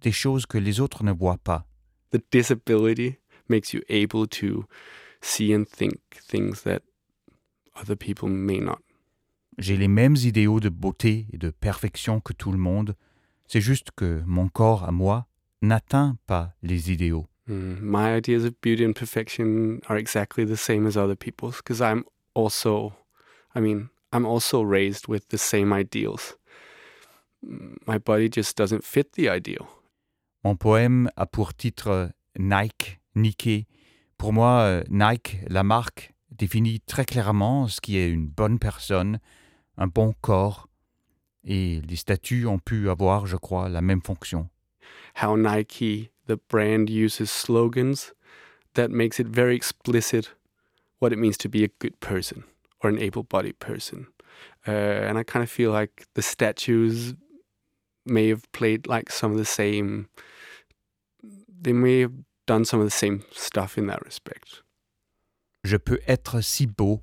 des 0.00 0.12
choses 0.12 0.46
que 0.46 0.58
les 0.58 0.80
autres 0.80 1.02
ne 1.02 1.12
voient 1.12 1.38
pas. 1.42 1.66
The 2.10 2.20
disability 2.30 3.18
makes 3.48 3.72
you 3.72 3.80
able 3.88 4.26
to 4.26 4.66
see 5.26 5.52
and 5.52 5.64
think 5.64 5.98
things 6.28 6.62
that 6.62 6.82
other 7.74 7.96
people 7.96 8.28
may 8.28 8.60
not. 8.60 8.80
J'ai 9.58 9.76
les 9.76 9.88
mêmes 9.88 10.16
idéaux 10.16 10.60
de 10.60 10.68
beauté 10.68 11.26
et 11.32 11.38
de 11.38 11.50
perfection 11.50 12.20
que 12.20 12.32
tout 12.32 12.52
le 12.52 12.58
monde, 12.58 12.94
c'est 13.46 13.60
juste 13.60 13.90
que 13.96 14.22
mon 14.26 14.48
corps 14.48 14.84
à 14.84 14.92
moi 14.92 15.26
n'atteint 15.62 16.16
pas 16.26 16.52
les 16.62 16.92
idéaux. 16.92 17.26
Mm, 17.48 17.80
my 17.80 18.16
ideas 18.16 18.44
of 18.44 18.52
beauty 18.60 18.84
and 18.84 18.92
perfection 18.92 19.80
are 19.88 19.96
exactly 19.96 20.44
the 20.44 20.56
same 20.56 20.86
as 20.86 20.96
other 20.96 21.16
people's 21.16 21.58
because 21.58 21.80
I'm 21.80 22.04
also, 22.34 22.92
I 23.54 23.60
mean, 23.60 23.88
I'm 24.12 24.26
also 24.26 24.62
raised 24.62 25.08
with 25.08 25.28
the 25.28 25.38
same 25.38 25.72
ideals. 25.72 26.36
My 27.86 27.98
body 27.98 28.28
just 28.28 28.56
doesn't 28.56 28.84
fit 28.84 29.12
the 29.12 29.28
ideal. 29.28 29.68
Mon 30.44 30.56
poème 30.56 31.08
a 31.16 31.26
pour 31.26 31.54
titre 31.54 32.10
Nike, 32.38 32.98
Nike. 33.14 33.66
Pour 34.18 34.32
moi, 34.32 34.60
euh, 34.62 34.82
Nike, 34.88 35.38
la 35.48 35.62
marque, 35.62 36.12
définit 36.30 36.80
très 36.80 37.04
clairement 37.04 37.68
ce 37.68 37.80
qui 37.80 37.96
est 37.96 38.08
une 38.08 38.26
bonne 38.26 38.58
personne, 38.58 39.18
un 39.76 39.86
bon 39.86 40.14
corps, 40.20 40.68
et 41.44 41.80
les 41.88 41.96
statues 41.96 42.46
ont 42.46 42.58
pu 42.58 42.88
avoir, 42.90 43.26
je 43.26 43.36
crois, 43.36 43.68
la 43.68 43.80
même 43.80 44.02
fonction. 44.02 44.48
How 45.22 45.36
Nike, 45.36 46.10
the 46.26 46.36
brand, 46.50 46.90
uses 46.90 47.30
slogans 47.30 48.12
that 48.74 48.90
makes 48.90 49.18
it 49.18 49.28
very 49.28 49.54
explicit 49.54 50.34
what 50.98 51.12
it 51.12 51.18
means 51.18 51.36
to 51.38 51.48
be 51.48 51.62
a 51.62 51.68
good 51.78 51.98
person 52.00 52.44
or 52.82 52.90
an 52.90 52.98
able-bodied 52.98 53.58
person. 53.58 54.06
Uh, 54.66 55.06
and 55.08 55.18
I 55.18 55.22
kind 55.22 55.42
of 55.42 55.50
feel 55.50 55.70
like 55.70 56.06
the 56.14 56.22
statues 56.22 57.14
may 58.04 58.28
have 58.28 58.50
played 58.52 58.86
like 58.86 59.10
some 59.10 59.32
of 59.32 59.38
the 59.38 59.44
same. 59.44 60.08
They 61.48 61.72
may 61.72 62.00
have 62.00 62.12
done 62.46 62.64
some 62.64 62.80
of 62.80 62.88
the 62.88 62.98
same 62.98 63.20
stuff 63.32 63.76
in 63.78 63.86
that 63.86 64.00
respect. 64.04 64.62
Je 65.64 65.76
peux 65.76 66.00
être 66.06 66.40
si 66.40 66.66
beau 66.66 67.02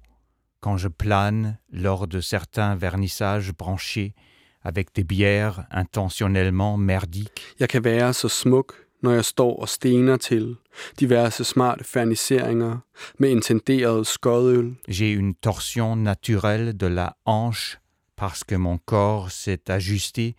quand 0.59 0.77
je 0.77 0.87
plane 0.87 1.57
lors 1.69 2.07
de 2.07 2.21
certains 2.21 2.75
vernissages 2.75 3.51
branchés 3.53 4.15
avec 4.61 4.93
des 4.93 5.03
bières 5.03 5.65
intentionnellement 5.71 6.77
merdiques. 6.77 7.55
Jeg 7.59 7.69
kan 7.69 7.83
være 7.83 8.13
så 8.13 8.29
smuk, 8.29 8.73
når 9.03 9.11
jeg 9.11 9.25
står 9.25 9.55
og 9.59 9.69
stener 9.69 10.17
til 10.17 10.55
diverse 10.99 11.43
smarte 11.43 11.83
ferniseringer 11.83 12.77
med 13.19 13.29
intenderet 13.29 14.07
skodøl. 14.07 14.75
J'ai 14.87 15.11
une 15.11 15.35
torsion 15.35 15.95
naturelle 15.95 16.73
de 16.73 16.87
la 16.87 17.17
hanche 17.25 17.79
parce 18.15 18.43
que 18.43 18.55
mon 18.55 18.77
corps 18.77 19.31
s'est 19.31 19.69
ajusté 19.69 20.35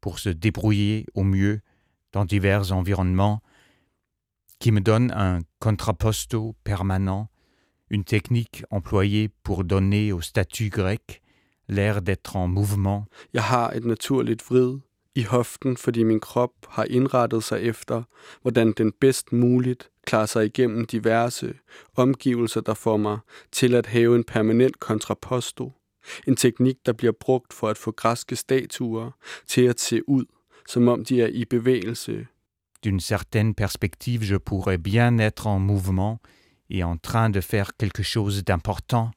pour 0.00 0.18
se 0.18 0.28
débrouiller 0.28 1.06
au 1.14 1.24
mieux 1.24 1.60
dans 2.12 2.24
divers 2.24 2.72
environnements 2.72 3.42
qui 4.64 4.72
me 4.72 4.80
donne 4.80 5.10
un 5.10 5.40
contrapposto 5.60 6.54
permanent, 6.64 7.28
une 7.90 8.02
technique 8.02 8.64
employée 8.70 9.28
pour 9.42 9.62
donner 9.62 10.10
au 10.10 10.22
statut 10.22 10.70
grec 10.70 11.20
l'air 11.68 12.00
d'être 12.00 12.34
en 12.36 12.48
mouvement. 12.48 13.04
Jeg 13.34 13.42
har 13.42 13.74
et 13.74 13.84
naturligt 13.84 14.42
vrid 14.48 14.80
i 15.14 15.22
hoften, 15.24 15.76
fordi 15.76 16.02
min 16.02 16.20
krop 16.20 16.52
har 16.68 16.84
indrettet 16.84 17.44
sig 17.44 17.62
efter, 17.62 18.02
hvordan 18.42 18.72
den 18.72 18.92
bedst 18.92 19.32
muligt 19.32 19.90
klarer 20.06 20.26
sig 20.26 20.46
igennem 20.46 20.86
diverse 20.86 21.54
omgivelser, 21.96 22.60
der 22.60 22.74
får 22.74 22.96
mig 22.96 23.18
til 23.52 23.74
at 23.74 23.86
have 23.86 24.16
en 24.16 24.24
permanent 24.24 24.80
kontraposto. 24.80 25.72
En 26.26 26.36
teknik, 26.36 26.76
der 26.86 26.92
bliver 26.92 27.12
brugt 27.20 27.52
for 27.52 27.68
at 27.68 27.78
få 27.78 27.90
græske 27.90 28.36
statuer 28.36 29.10
til 29.46 29.62
at 29.62 29.80
se 29.80 30.08
ud, 30.08 30.24
som 30.68 30.88
om 30.88 31.04
de 31.04 31.22
er 31.22 31.28
i 31.28 31.44
bevægelse. 31.44 32.26
D'une 32.84 33.00
certaine 33.00 33.54
perspective, 33.54 34.22
je 34.24 34.36
pourrais 34.36 34.76
bien 34.76 35.16
être 35.16 35.46
en 35.46 35.58
mouvement 35.58 36.20
et 36.68 36.84
en 36.84 36.98
train 36.98 37.30
de 37.30 37.40
faire 37.40 37.78
quelque 37.78 38.02
chose 38.02 38.44
d'important. 38.44 39.10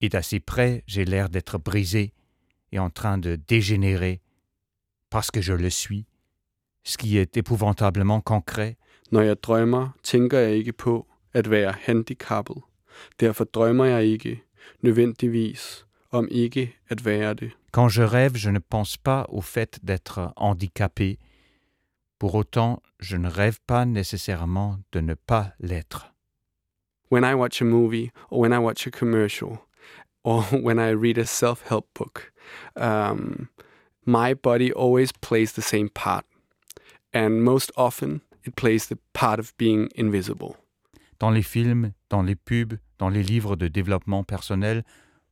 Et 0.00 0.08
d'assez 0.08 0.40
près, 0.40 0.82
j'ai 0.86 1.04
l'air 1.04 1.28
d'être 1.28 1.58
brisé 1.58 2.14
et 2.72 2.78
en 2.78 2.88
train 2.88 3.18
de 3.18 3.36
dégénérer 3.36 4.22
parce 5.10 5.30
que 5.30 5.42
je 5.42 5.52
le 5.52 5.68
suis, 5.68 6.06
ce 6.84 6.96
qui 6.96 7.18
est 7.18 7.36
épouvantablement 7.36 8.22
concret. 8.22 8.78
Når 9.10 9.22
jeg 9.22 9.36
drømmer, 9.42 9.88
tænker 10.02 10.38
jeg 10.38 10.56
ikke 10.56 10.72
på 10.72 11.06
at 11.34 11.50
være 11.50 11.74
handicappet. 11.86 12.62
Derfor 13.20 13.44
drømmer 13.44 13.84
jeg 13.84 14.04
ikke 14.04 14.42
nødvendigvis 14.80 15.86
om 16.10 16.28
ikke 16.30 16.76
at 16.88 17.04
være 17.04 17.34
det. 17.34 17.50
Quand 17.72 17.90
je 17.90 18.06
rêve, 18.06 18.36
je 18.36 18.50
ne 18.50 18.60
pense 18.60 18.96
pas 18.96 19.26
au 19.28 19.42
fait 19.42 19.78
d'être 19.84 20.32
handicapé. 20.36 21.18
Pour 22.22 22.36
autant, 22.36 22.80
je 23.00 23.16
ne 23.16 23.28
rêve 23.28 23.58
pas 23.66 23.84
nécessairement 23.84 24.78
de 24.92 25.00
ne 25.00 25.14
pas 25.14 25.54
l'être. 25.58 26.14
When 27.10 27.24
I 27.24 27.34
watch 27.34 27.60
a 27.60 27.64
movie 27.64 28.12
or 28.30 28.38
when 28.38 28.52
I 28.52 28.58
watch 28.58 28.86
a 28.86 28.92
commercial 28.92 29.58
or 30.22 30.44
when 30.52 30.78
I 30.78 30.90
read 30.90 31.18
a 31.18 31.26
self-help 31.26 31.88
book, 31.94 32.32
um, 32.76 33.48
my 34.06 34.34
body 34.34 34.72
always 34.72 35.10
plays 35.10 35.54
the 35.54 35.62
same 35.62 35.88
part. 35.88 36.24
And 37.12 37.42
most 37.42 37.72
often, 37.76 38.20
it 38.44 38.54
plays 38.54 38.86
the 38.86 38.98
part 39.14 39.40
of 39.40 39.52
being 39.56 39.88
invisible. 39.96 40.54
Dans 41.18 41.32
les 41.34 41.42
films, 41.42 41.92
dans 42.08 42.22
les 42.22 42.36
pubs, 42.36 42.78
dans 42.98 43.08
les 43.08 43.24
livres 43.24 43.56
de 43.56 43.66
développement 43.66 44.22
personnel, 44.22 44.84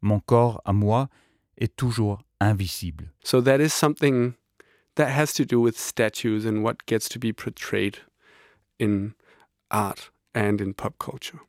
mon 0.02 0.18
corps 0.18 0.60
à 0.64 0.72
moi 0.72 1.08
est 1.56 1.76
toujours 1.76 2.18
invisible. 2.40 3.12
So 3.22 3.40
that 3.42 3.60
is 3.60 3.72
something 3.72 4.34
that 5.00 5.08
has 5.08 5.32
to 5.32 5.44
do 5.44 5.60
with 5.60 5.78
statues 5.78 6.44
and 6.44 6.62
what 6.62 6.84
gets 6.86 7.08
to 7.08 7.18
be 7.18 7.32
portrayed 7.32 7.98
in 8.78 9.14
art 9.70 10.12
and 10.34 10.60
in 10.60 10.72
pop 10.72 10.98
culture. 10.98 11.40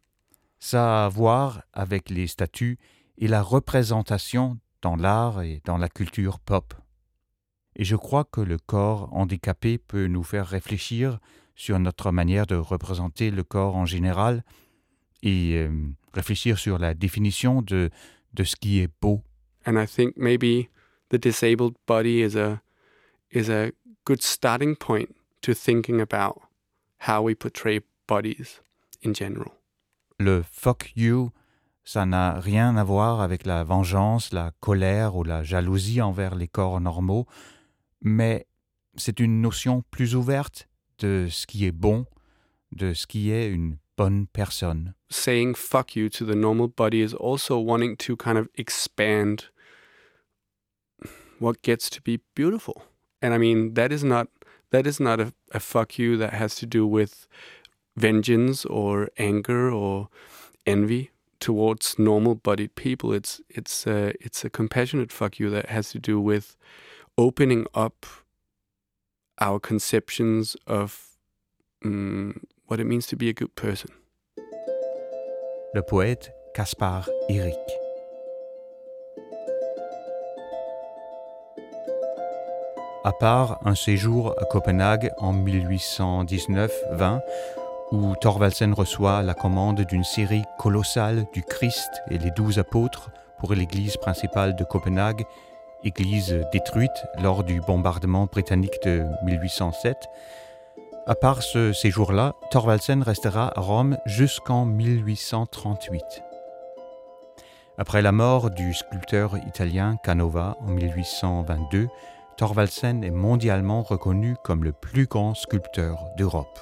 Ça 0.59 1.03
a 1.03 1.05
à 1.05 1.09
voir 1.09 1.63
avec 1.73 2.09
les 2.09 2.27
statues 2.27 2.77
et 3.17 3.27
la 3.27 3.41
représentation 3.41 4.57
dans 4.81 4.95
l'art 4.95 5.41
et 5.41 5.61
dans 5.65 5.77
la 5.77 5.89
culture 5.89 6.39
pop. 6.39 6.73
Et 7.75 7.83
je 7.83 7.95
crois 7.95 8.23
que 8.23 8.41
le 8.41 8.57
corps 8.57 9.09
handicapé 9.11 9.77
peut 9.77 10.07
nous 10.07 10.23
faire 10.23 10.47
réfléchir 10.47 11.19
sur 11.55 11.77
notre 11.79 12.11
manière 12.11 12.47
de 12.47 12.55
représenter 12.55 13.31
le 13.31 13.43
corps 13.43 13.75
en 13.75 13.85
général 13.85 14.43
et 15.23 15.55
euh, 15.55 15.69
réfléchir 16.13 16.57
sur 16.57 16.77
la 16.77 16.93
définition 16.93 17.61
de, 17.61 17.89
de 18.33 18.43
ce 18.43 18.55
qui 18.55 18.79
est 18.79 18.89
beau. 19.01 19.21
And 19.65 19.77
I 19.77 19.85
think 19.85 20.15
maybe 20.15 20.69
the 21.09 21.17
disabled 21.17 21.75
body 21.85 22.21
is 22.21 22.37
a 22.37 22.61
is 23.31 23.49
a 23.49 23.71
good 24.05 24.21
starting 24.21 24.75
point 24.75 25.09
to 25.41 25.53
thinking 25.53 26.01
about 26.01 26.41
how 26.99 27.21
we 27.21 27.35
portray 27.35 27.81
bodies 28.07 28.61
in 29.01 29.13
general. 29.13 29.53
Le 30.19 30.43
fuck 30.43 30.91
you, 30.95 31.31
ça 31.83 32.05
n'a 32.05 32.39
rien 32.39 32.77
à 32.77 32.83
voir 32.83 33.21
avec 33.21 33.45
la 33.45 33.63
vengeance, 33.63 34.31
la 34.33 34.51
colère 34.59 35.15
ou 35.15 35.23
la 35.23 35.43
jalousie 35.43 36.01
envers 36.01 36.35
les 36.35 36.47
corps 36.47 36.79
normaux, 36.79 37.25
mais 38.01 38.45
c'est 38.95 39.19
une 39.19 39.41
notion 39.41 39.83
plus 39.89 40.15
ouverte 40.15 40.67
de 40.99 41.27
ce 41.29 41.47
qui 41.47 41.65
est 41.65 41.71
bon, 41.71 42.05
de 42.71 42.93
ce 42.93 43.07
qui 43.07 43.31
est 43.31 43.49
une 43.49 43.77
bonne 43.97 44.27
personne. 44.27 44.93
Saying 45.09 45.55
fuck 45.55 45.95
you 45.95 46.09
to 46.09 46.25
the 46.25 46.35
normal 46.35 46.67
body 46.67 47.01
is 47.01 47.15
also 47.15 47.57
wanting 47.57 47.95
to 47.97 48.15
kind 48.15 48.37
of 48.37 48.47
expand 48.55 49.51
what 51.39 51.63
gets 51.63 51.89
to 51.89 51.99
be 52.01 52.19
beautiful. 52.35 52.90
And 53.21 53.33
I 53.33 53.37
mean 53.37 53.73
that 53.75 53.91
is 53.91 54.03
not 54.03 54.27
that 54.71 54.87
is 54.87 54.99
not 54.99 55.19
a, 55.19 55.33
a 55.51 55.59
fuck 55.59 55.99
you 55.99 56.17
that 56.17 56.33
has 56.33 56.55
to 56.55 56.65
do 56.65 56.87
with 56.87 57.27
vengeance 57.97 58.65
or 58.65 59.09
anger 59.17 59.69
or 59.71 60.09
envy 60.65 61.11
towards 61.39 61.99
normal 61.99 62.35
bodied 62.35 62.75
people. 62.75 63.11
It's 63.13 63.41
it's 63.49 63.85
a, 63.85 64.13
it's 64.21 64.45
a 64.45 64.49
compassionate 64.49 65.11
fuck 65.11 65.39
you 65.39 65.49
that 65.49 65.67
has 65.67 65.89
to 65.91 65.99
do 65.99 66.19
with 66.21 66.55
opening 67.17 67.65
up 67.73 68.05
our 69.39 69.59
conceptions 69.59 70.55
of 70.67 71.17
mm, 71.83 72.37
what 72.67 72.79
it 72.79 72.85
means 72.85 73.07
to 73.07 73.15
be 73.17 73.27
a 73.27 73.33
good 73.33 73.53
person. 73.55 73.89
Le 75.73 75.81
poète 75.81 76.29
Caspar 76.53 77.05
Eric. 77.29 77.80
À 83.03 83.13
part 83.13 83.57
un 83.65 83.73
séjour 83.73 84.35
à 84.39 84.45
Copenhague 84.45 85.11
en 85.17 85.33
1819-20, 85.33 87.19
où 87.91 88.13
Thorvaldsen 88.15 88.73
reçoit 88.73 89.23
la 89.23 89.33
commande 89.33 89.81
d'une 89.81 90.03
série 90.03 90.43
colossale 90.59 91.25
du 91.33 91.41
Christ 91.41 91.89
et 92.11 92.19
les 92.19 92.29
douze 92.29 92.59
apôtres 92.59 93.09
pour 93.39 93.55
l'église 93.55 93.97
principale 93.97 94.55
de 94.55 94.63
Copenhague, 94.63 95.25
église 95.83 96.45
détruite 96.53 97.07
lors 97.19 97.43
du 97.43 97.59
bombardement 97.59 98.27
britannique 98.27 98.77
de 98.85 99.03
1807. 99.23 99.97
À 101.07 101.15
part 101.15 101.41
ce 101.41 101.73
séjour-là, 101.73 102.35
Thorvaldsen 102.51 103.01
restera 103.01 103.51
à 103.57 103.61
Rome 103.61 103.97
jusqu'en 104.05 104.65
1838. 104.65 106.03
Après 107.79 108.03
la 108.03 108.11
mort 108.11 108.51
du 108.51 108.75
sculpteur 108.75 109.37
italien 109.47 109.97
Canova 110.03 110.55
en 110.61 110.67
1822, 110.67 111.87
Thorvaldsen 112.37 113.03
est 113.03 113.11
mondialement 113.11 113.83
reconnu 113.83 114.35
comme 114.43 114.63
le 114.63 114.71
plus 114.71 115.05
grand 115.05 115.35
sculpteur 115.35 116.05
d'Europe. 116.17 116.59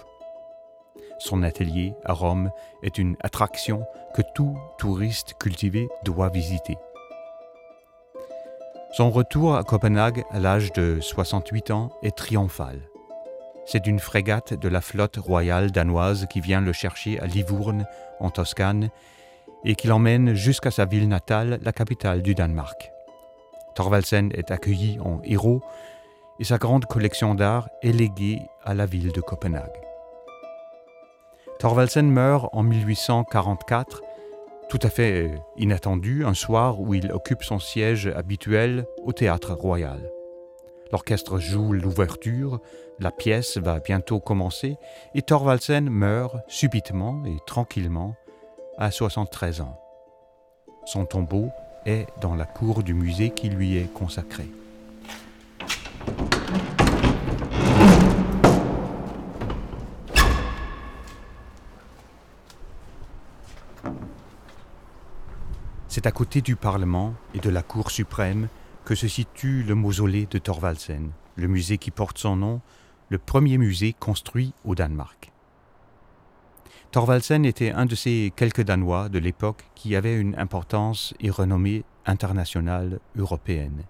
Son 1.19 1.43
atelier 1.43 1.93
à 2.05 2.13
Rome 2.13 2.51
est 2.81 2.97
une 2.97 3.15
attraction 3.21 3.85
que 4.13 4.21
tout 4.33 4.57
touriste 4.77 5.33
cultivé 5.39 5.87
doit 6.03 6.29
visiter. 6.29 6.77
Son 8.91 9.11
retour 9.11 9.55
à 9.55 9.63
Copenhague 9.63 10.23
à 10.31 10.39
l'âge 10.39 10.73
de 10.73 10.99
68 10.99 11.71
ans 11.71 11.91
est 12.01 12.15
triomphal. 12.15 12.89
C'est 13.65 13.85
une 13.85 13.99
frégate 13.99 14.55
de 14.55 14.67
la 14.67 14.81
flotte 14.81 15.17
royale 15.17 15.71
danoise 15.71 16.25
qui 16.31 16.41
vient 16.41 16.61
le 16.61 16.73
chercher 16.73 17.19
à 17.19 17.27
Livourne, 17.27 17.85
en 18.19 18.31
Toscane, 18.31 18.89
et 19.63 19.75
qui 19.75 19.87
l'emmène 19.87 20.33
jusqu'à 20.33 20.71
sa 20.71 20.85
ville 20.85 21.07
natale, 21.07 21.59
la 21.61 21.71
capitale 21.71 22.23
du 22.23 22.33
Danemark. 22.33 22.91
Thorvaldsen 23.75 24.31
est 24.33 24.51
accueilli 24.51 24.99
en 24.99 25.21
héros 25.23 25.61
et 26.39 26.43
sa 26.43 26.57
grande 26.57 26.85
collection 26.85 27.35
d'art 27.35 27.69
est 27.81 27.91
léguée 27.91 28.39
à 28.63 28.73
la 28.73 28.85
ville 28.85 29.11
de 29.11 29.21
Copenhague. 29.21 29.81
Thorvaldsen 31.59 32.09
meurt 32.09 32.49
en 32.53 32.63
1844, 32.63 34.01
tout 34.69 34.79
à 34.81 34.89
fait 34.89 35.27
euh, 35.27 35.35
inattendu, 35.57 36.25
un 36.25 36.33
soir 36.33 36.79
où 36.79 36.93
il 36.93 37.11
occupe 37.11 37.43
son 37.43 37.59
siège 37.59 38.07
habituel 38.07 38.85
au 39.03 39.11
théâtre 39.11 39.53
royal. 39.53 40.09
L'orchestre 40.91 41.37
joue 41.37 41.73
l'ouverture, 41.73 42.59
la 42.99 43.11
pièce 43.11 43.57
va 43.57 43.79
bientôt 43.79 44.19
commencer 44.19 44.77
et 45.13 45.21
Thorvaldsen 45.21 45.89
meurt 45.89 46.37
subitement 46.47 47.23
et 47.25 47.37
tranquillement 47.45 48.15
à 48.77 48.89
73 48.89 49.61
ans. 49.61 49.79
Son 50.85 51.05
tombeau 51.05 51.49
est 51.85 52.07
dans 52.21 52.35
la 52.35 52.45
cour 52.45 52.83
du 52.83 52.93
musée 52.93 53.29
qui 53.31 53.49
lui 53.49 53.77
est 53.77 53.91
consacré. 53.93 54.47
C'est 65.87 66.05
à 66.05 66.11
côté 66.11 66.41
du 66.41 66.55
Parlement 66.55 67.13
et 67.33 67.39
de 67.39 67.49
la 67.49 67.61
Cour 67.61 67.91
suprême 67.91 68.47
que 68.85 68.95
se 68.95 69.07
situe 69.07 69.63
le 69.63 69.75
mausolée 69.75 70.27
de 70.29 70.37
Thorvaldsen, 70.37 71.11
le 71.35 71.47
musée 71.47 71.77
qui 71.77 71.91
porte 71.91 72.17
son 72.17 72.35
nom, 72.35 72.61
le 73.09 73.17
premier 73.17 73.57
musée 73.57 73.93
construit 73.99 74.53
au 74.63 74.75
Danemark. 74.75 75.31
Thorvaldsen 76.91 77.45
était 77.45 77.69
un 77.69 77.85
de 77.85 77.93
ces 77.93 78.33
quelques 78.35 78.63
Danois 78.63 79.09
de 79.09 79.19
l'époque 79.19 79.63
qui 79.75 79.95
avaient 79.95 80.19
une 80.19 80.35
importance 80.39 81.13
et 81.19 81.29
renommée 81.29 81.83
internationale 82.07 82.99
européenne. 83.15 83.83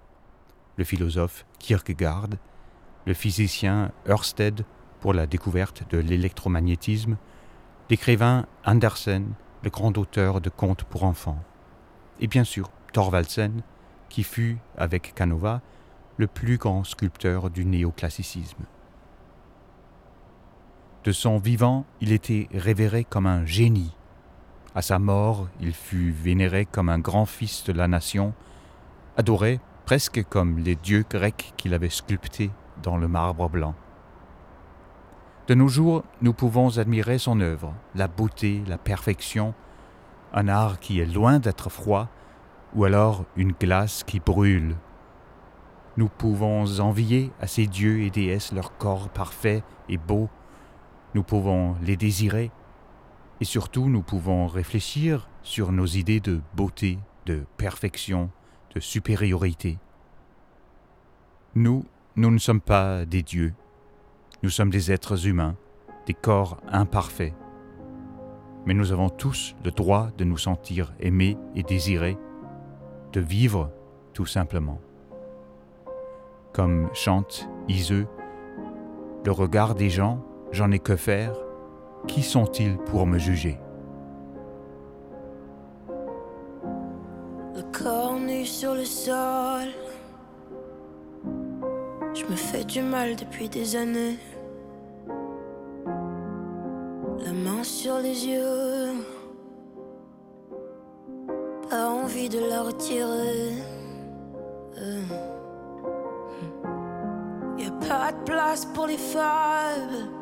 Le 0.76 0.84
philosophe 0.84 1.46
Kierkegaard, 1.60 2.28
le 3.06 3.14
physicien 3.14 3.94
Ørsted 4.06 4.66
pour 5.00 5.14
la 5.14 5.28
découverte 5.28 5.90
de 5.90 5.98
l'électromagnétisme, 5.98 7.16
l'écrivain 7.90 8.46
Andersen, 8.66 9.32
le 9.64 9.70
grand 9.70 9.98
auteur 9.98 10.42
de 10.42 10.50
contes 10.50 10.84
pour 10.84 11.06
enfants, 11.06 11.42
et 12.20 12.28
bien 12.28 12.44
sûr 12.44 12.70
Thorvaldsen, 12.92 13.62
qui 14.10 14.24
fut, 14.24 14.58
avec 14.78 15.16
Canova, 15.16 15.62
le 16.18 16.28
plus 16.28 16.58
grand 16.58 16.84
sculpteur 16.84 17.50
du 17.50 17.64
néoclassicisme. 17.64 18.66
De 21.10 21.14
son 21.14 21.40
vivant, 21.40 21.88
il 22.02 22.12
était 22.12 22.48
révéré 22.54 23.04
comme 23.04 23.26
un 23.26 23.44
génie. 23.44 23.96
À 24.76 24.84
sa 24.84 25.00
mort, 25.00 25.48
il 25.60 25.74
fut 25.74 26.12
vénéré 26.12 26.68
comme 26.68 26.88
un 26.88 27.00
grand 27.00 27.26
fils 27.26 27.64
de 27.64 27.74
la 27.74 27.88
nation, 27.88 28.36
adoré 29.18 29.60
presque 29.88 30.24
comme 30.30 30.60
les 30.60 30.76
dieux 30.76 31.04
grecs 31.10 31.56
qu'il 31.58 31.74
avait 31.74 31.90
sculptés 31.90 32.52
dans 32.84 32.96
le 32.96 33.08
marbre 33.08 33.50
blanc. 33.50 33.74
De 35.48 35.56
nos 35.56 35.68
jours, 35.68 36.04
nous 36.22 36.34
pouvons 36.34 36.78
admirer 36.78 37.18
son 37.18 37.40
œuvre, 37.40 37.74
la 37.96 38.08
beauté, 38.08 38.62
la 38.68 38.78
perfection, 38.78 39.56
un 40.32 40.48
art 40.48 40.80
qui 40.80 41.00
est 41.00 41.12
loin 41.12 41.40
d'être 41.40 41.72
froid, 41.72 42.08
ou 42.76 42.84
alors 42.84 43.26
une 43.36 43.54
glace 43.54 44.04
qui 44.04 44.20
brûle. 44.20 44.76
Nous 45.98 46.08
pouvons 46.08 46.80
envier 46.80 47.32
à 47.42 47.48
ces 47.48 47.66
dieux 47.66 48.02
et 48.02 48.12
déesses 48.12 48.52
leur 48.52 48.78
corps 48.78 49.10
parfait 49.10 49.64
et 49.90 49.98
beau 49.98 50.30
nous 51.16 51.24
pouvons 51.24 51.76
les 51.82 51.98
désirer 51.98 52.52
et 53.42 53.46
surtout 53.46 53.90
nous 53.90 54.02
pouvons 54.02 54.48
réfléchir 54.48 55.30
sur 55.44 55.72
nos 55.72 55.86
idées 55.86 56.20
de 56.20 56.42
beauté, 56.56 57.00
de 57.26 57.46
perfection, 57.58 58.30
de 58.76 58.80
supériorité. 58.80 59.78
Nous, 61.56 61.86
nous 62.16 62.32
ne 62.32 62.38
sommes 62.38 62.62
pas 62.62 63.06
des 63.06 63.24
dieux, 63.24 63.54
nous 64.44 64.50
sommes 64.50 64.70
des 64.70 64.92
êtres 64.92 65.28
humains, 65.28 65.56
des 66.06 66.14
corps 66.14 66.58
imparfaits, 66.68 67.34
mais 68.66 68.74
nous 68.74 68.92
avons 68.92 69.10
tous 69.10 69.56
le 69.64 69.72
droit 69.72 70.10
de 70.18 70.26
nous 70.26 70.38
sentir 70.38 70.94
aimés 71.00 71.38
et 71.56 71.64
désirés, 71.64 72.18
de 73.14 73.22
vivre 73.22 73.72
tout 74.14 74.26
simplement. 74.26 74.80
Comme 76.54 76.90
chante 76.94 77.50
Iseux, 77.68 78.08
le 79.26 79.32
regard 79.32 79.76
des 79.76 79.90
gens 79.90 80.24
J'en 80.52 80.72
ai 80.72 80.80
que 80.80 80.96
faire. 80.96 81.34
Qui 82.08 82.24
sont-ils 82.24 82.78
pour 82.78 83.06
me 83.06 83.18
juger? 83.18 83.60
Le 87.56 87.62
corps 87.72 88.18
nu 88.20 88.46
sur 88.46 88.74
le 88.74 88.86
sol. 88.86 89.68
Je 92.14 92.26
me 92.26 92.36
fais 92.36 92.64
du 92.64 92.82
mal 92.82 93.16
depuis 93.16 93.48
des 93.50 93.76
années. 93.76 94.18
La 97.20 97.32
main 97.34 97.64
sur 97.64 98.00
les 98.00 98.26
yeux. 98.28 99.06
Pas 101.70 101.90
envie 101.90 102.30
de 102.30 102.40
la 102.40 102.64
retirer. 102.64 103.54
Euh. 104.78 105.02
Y 107.58 107.68
a 107.68 107.72
pas 107.88 108.12
de 108.12 108.24
place 108.24 108.66
pour 108.66 108.88
les 108.88 108.98
femmes. 108.98 110.19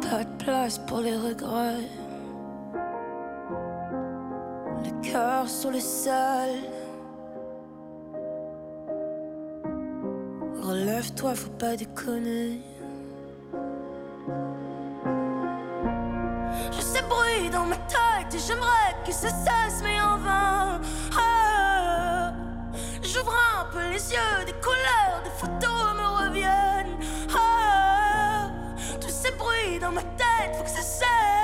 Pas 0.00 0.24
de 0.24 0.44
place 0.44 0.78
pour 0.78 1.00
les 1.00 1.16
regrets. 1.16 1.86
Le 4.84 4.90
cœur 5.02 5.48
sur 5.48 5.70
le 5.70 5.80
sol. 5.80 6.50
Relève-toi, 10.62 11.34
faut 11.34 11.50
pas 11.50 11.76
déconner. 11.76 12.60
Je 16.72 16.80
sais 16.80 17.02
bruit 17.02 17.50
dans 17.50 17.64
ma 17.66 17.76
tête 17.76 18.34
et 18.34 18.38
j'aimerais 18.38 18.94
que 19.06 19.12
ça 19.12 19.28
cesse, 19.28 19.82
mais 19.82 20.00
en 20.00 20.16
vain. 20.18 20.80
Ah, 21.18 22.32
J'ouvre 23.02 23.34
un 23.60 23.64
peu 23.72 23.88
les 23.90 24.12
yeux, 24.12 24.44
des 24.46 24.52
couleurs, 24.60 25.07
tête, 30.38 30.54
faut 30.56 30.64
que 30.64 30.70
ça. 30.82 31.37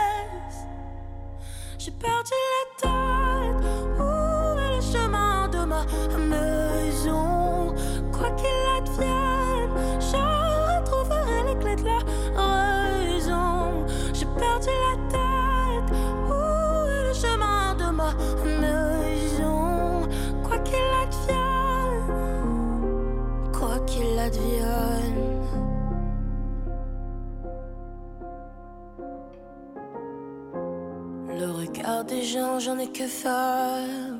Que 32.93 33.07
faire. 33.07 34.14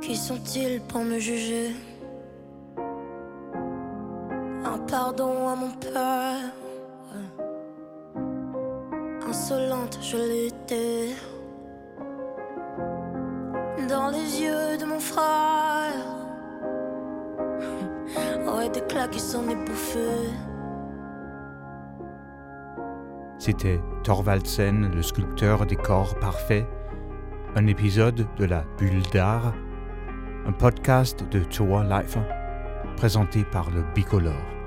Qui 0.00 0.16
sont-ils 0.16 0.80
pour 0.82 1.00
me 1.00 1.18
juger? 1.18 1.74
Un 4.64 4.78
pardon 4.88 5.48
à 5.48 5.56
mon 5.56 5.70
père. 5.70 6.52
Insolente, 9.28 9.98
je 10.02 10.16
l'étais. 10.16 11.08
Dans 13.88 14.10
les 14.10 14.42
yeux 14.42 14.76
de 14.78 14.84
mon 14.84 15.00
frère. 15.00 15.92
Ouais, 18.54 18.68
des 18.68 18.82
claques 18.82 19.12
qui 19.12 19.20
s'en 19.20 19.48
est 19.48 19.56
bouffé. 19.56 20.00
C'était 23.44 23.80
Thorvaldsen, 24.04 24.92
le 24.94 25.02
sculpteur 25.02 25.66
des 25.66 25.74
corps 25.74 26.16
parfaits, 26.20 26.64
un 27.56 27.66
épisode 27.66 28.24
de 28.36 28.44
la 28.44 28.64
Bulle 28.78 29.02
d'art, 29.12 29.52
un 30.46 30.52
podcast 30.52 31.28
de 31.28 31.40
Toa 31.40 31.82
Leifer, 31.82 32.22
présenté 32.96 33.42
par 33.42 33.68
le 33.72 33.82
Bicolore. 33.96 34.61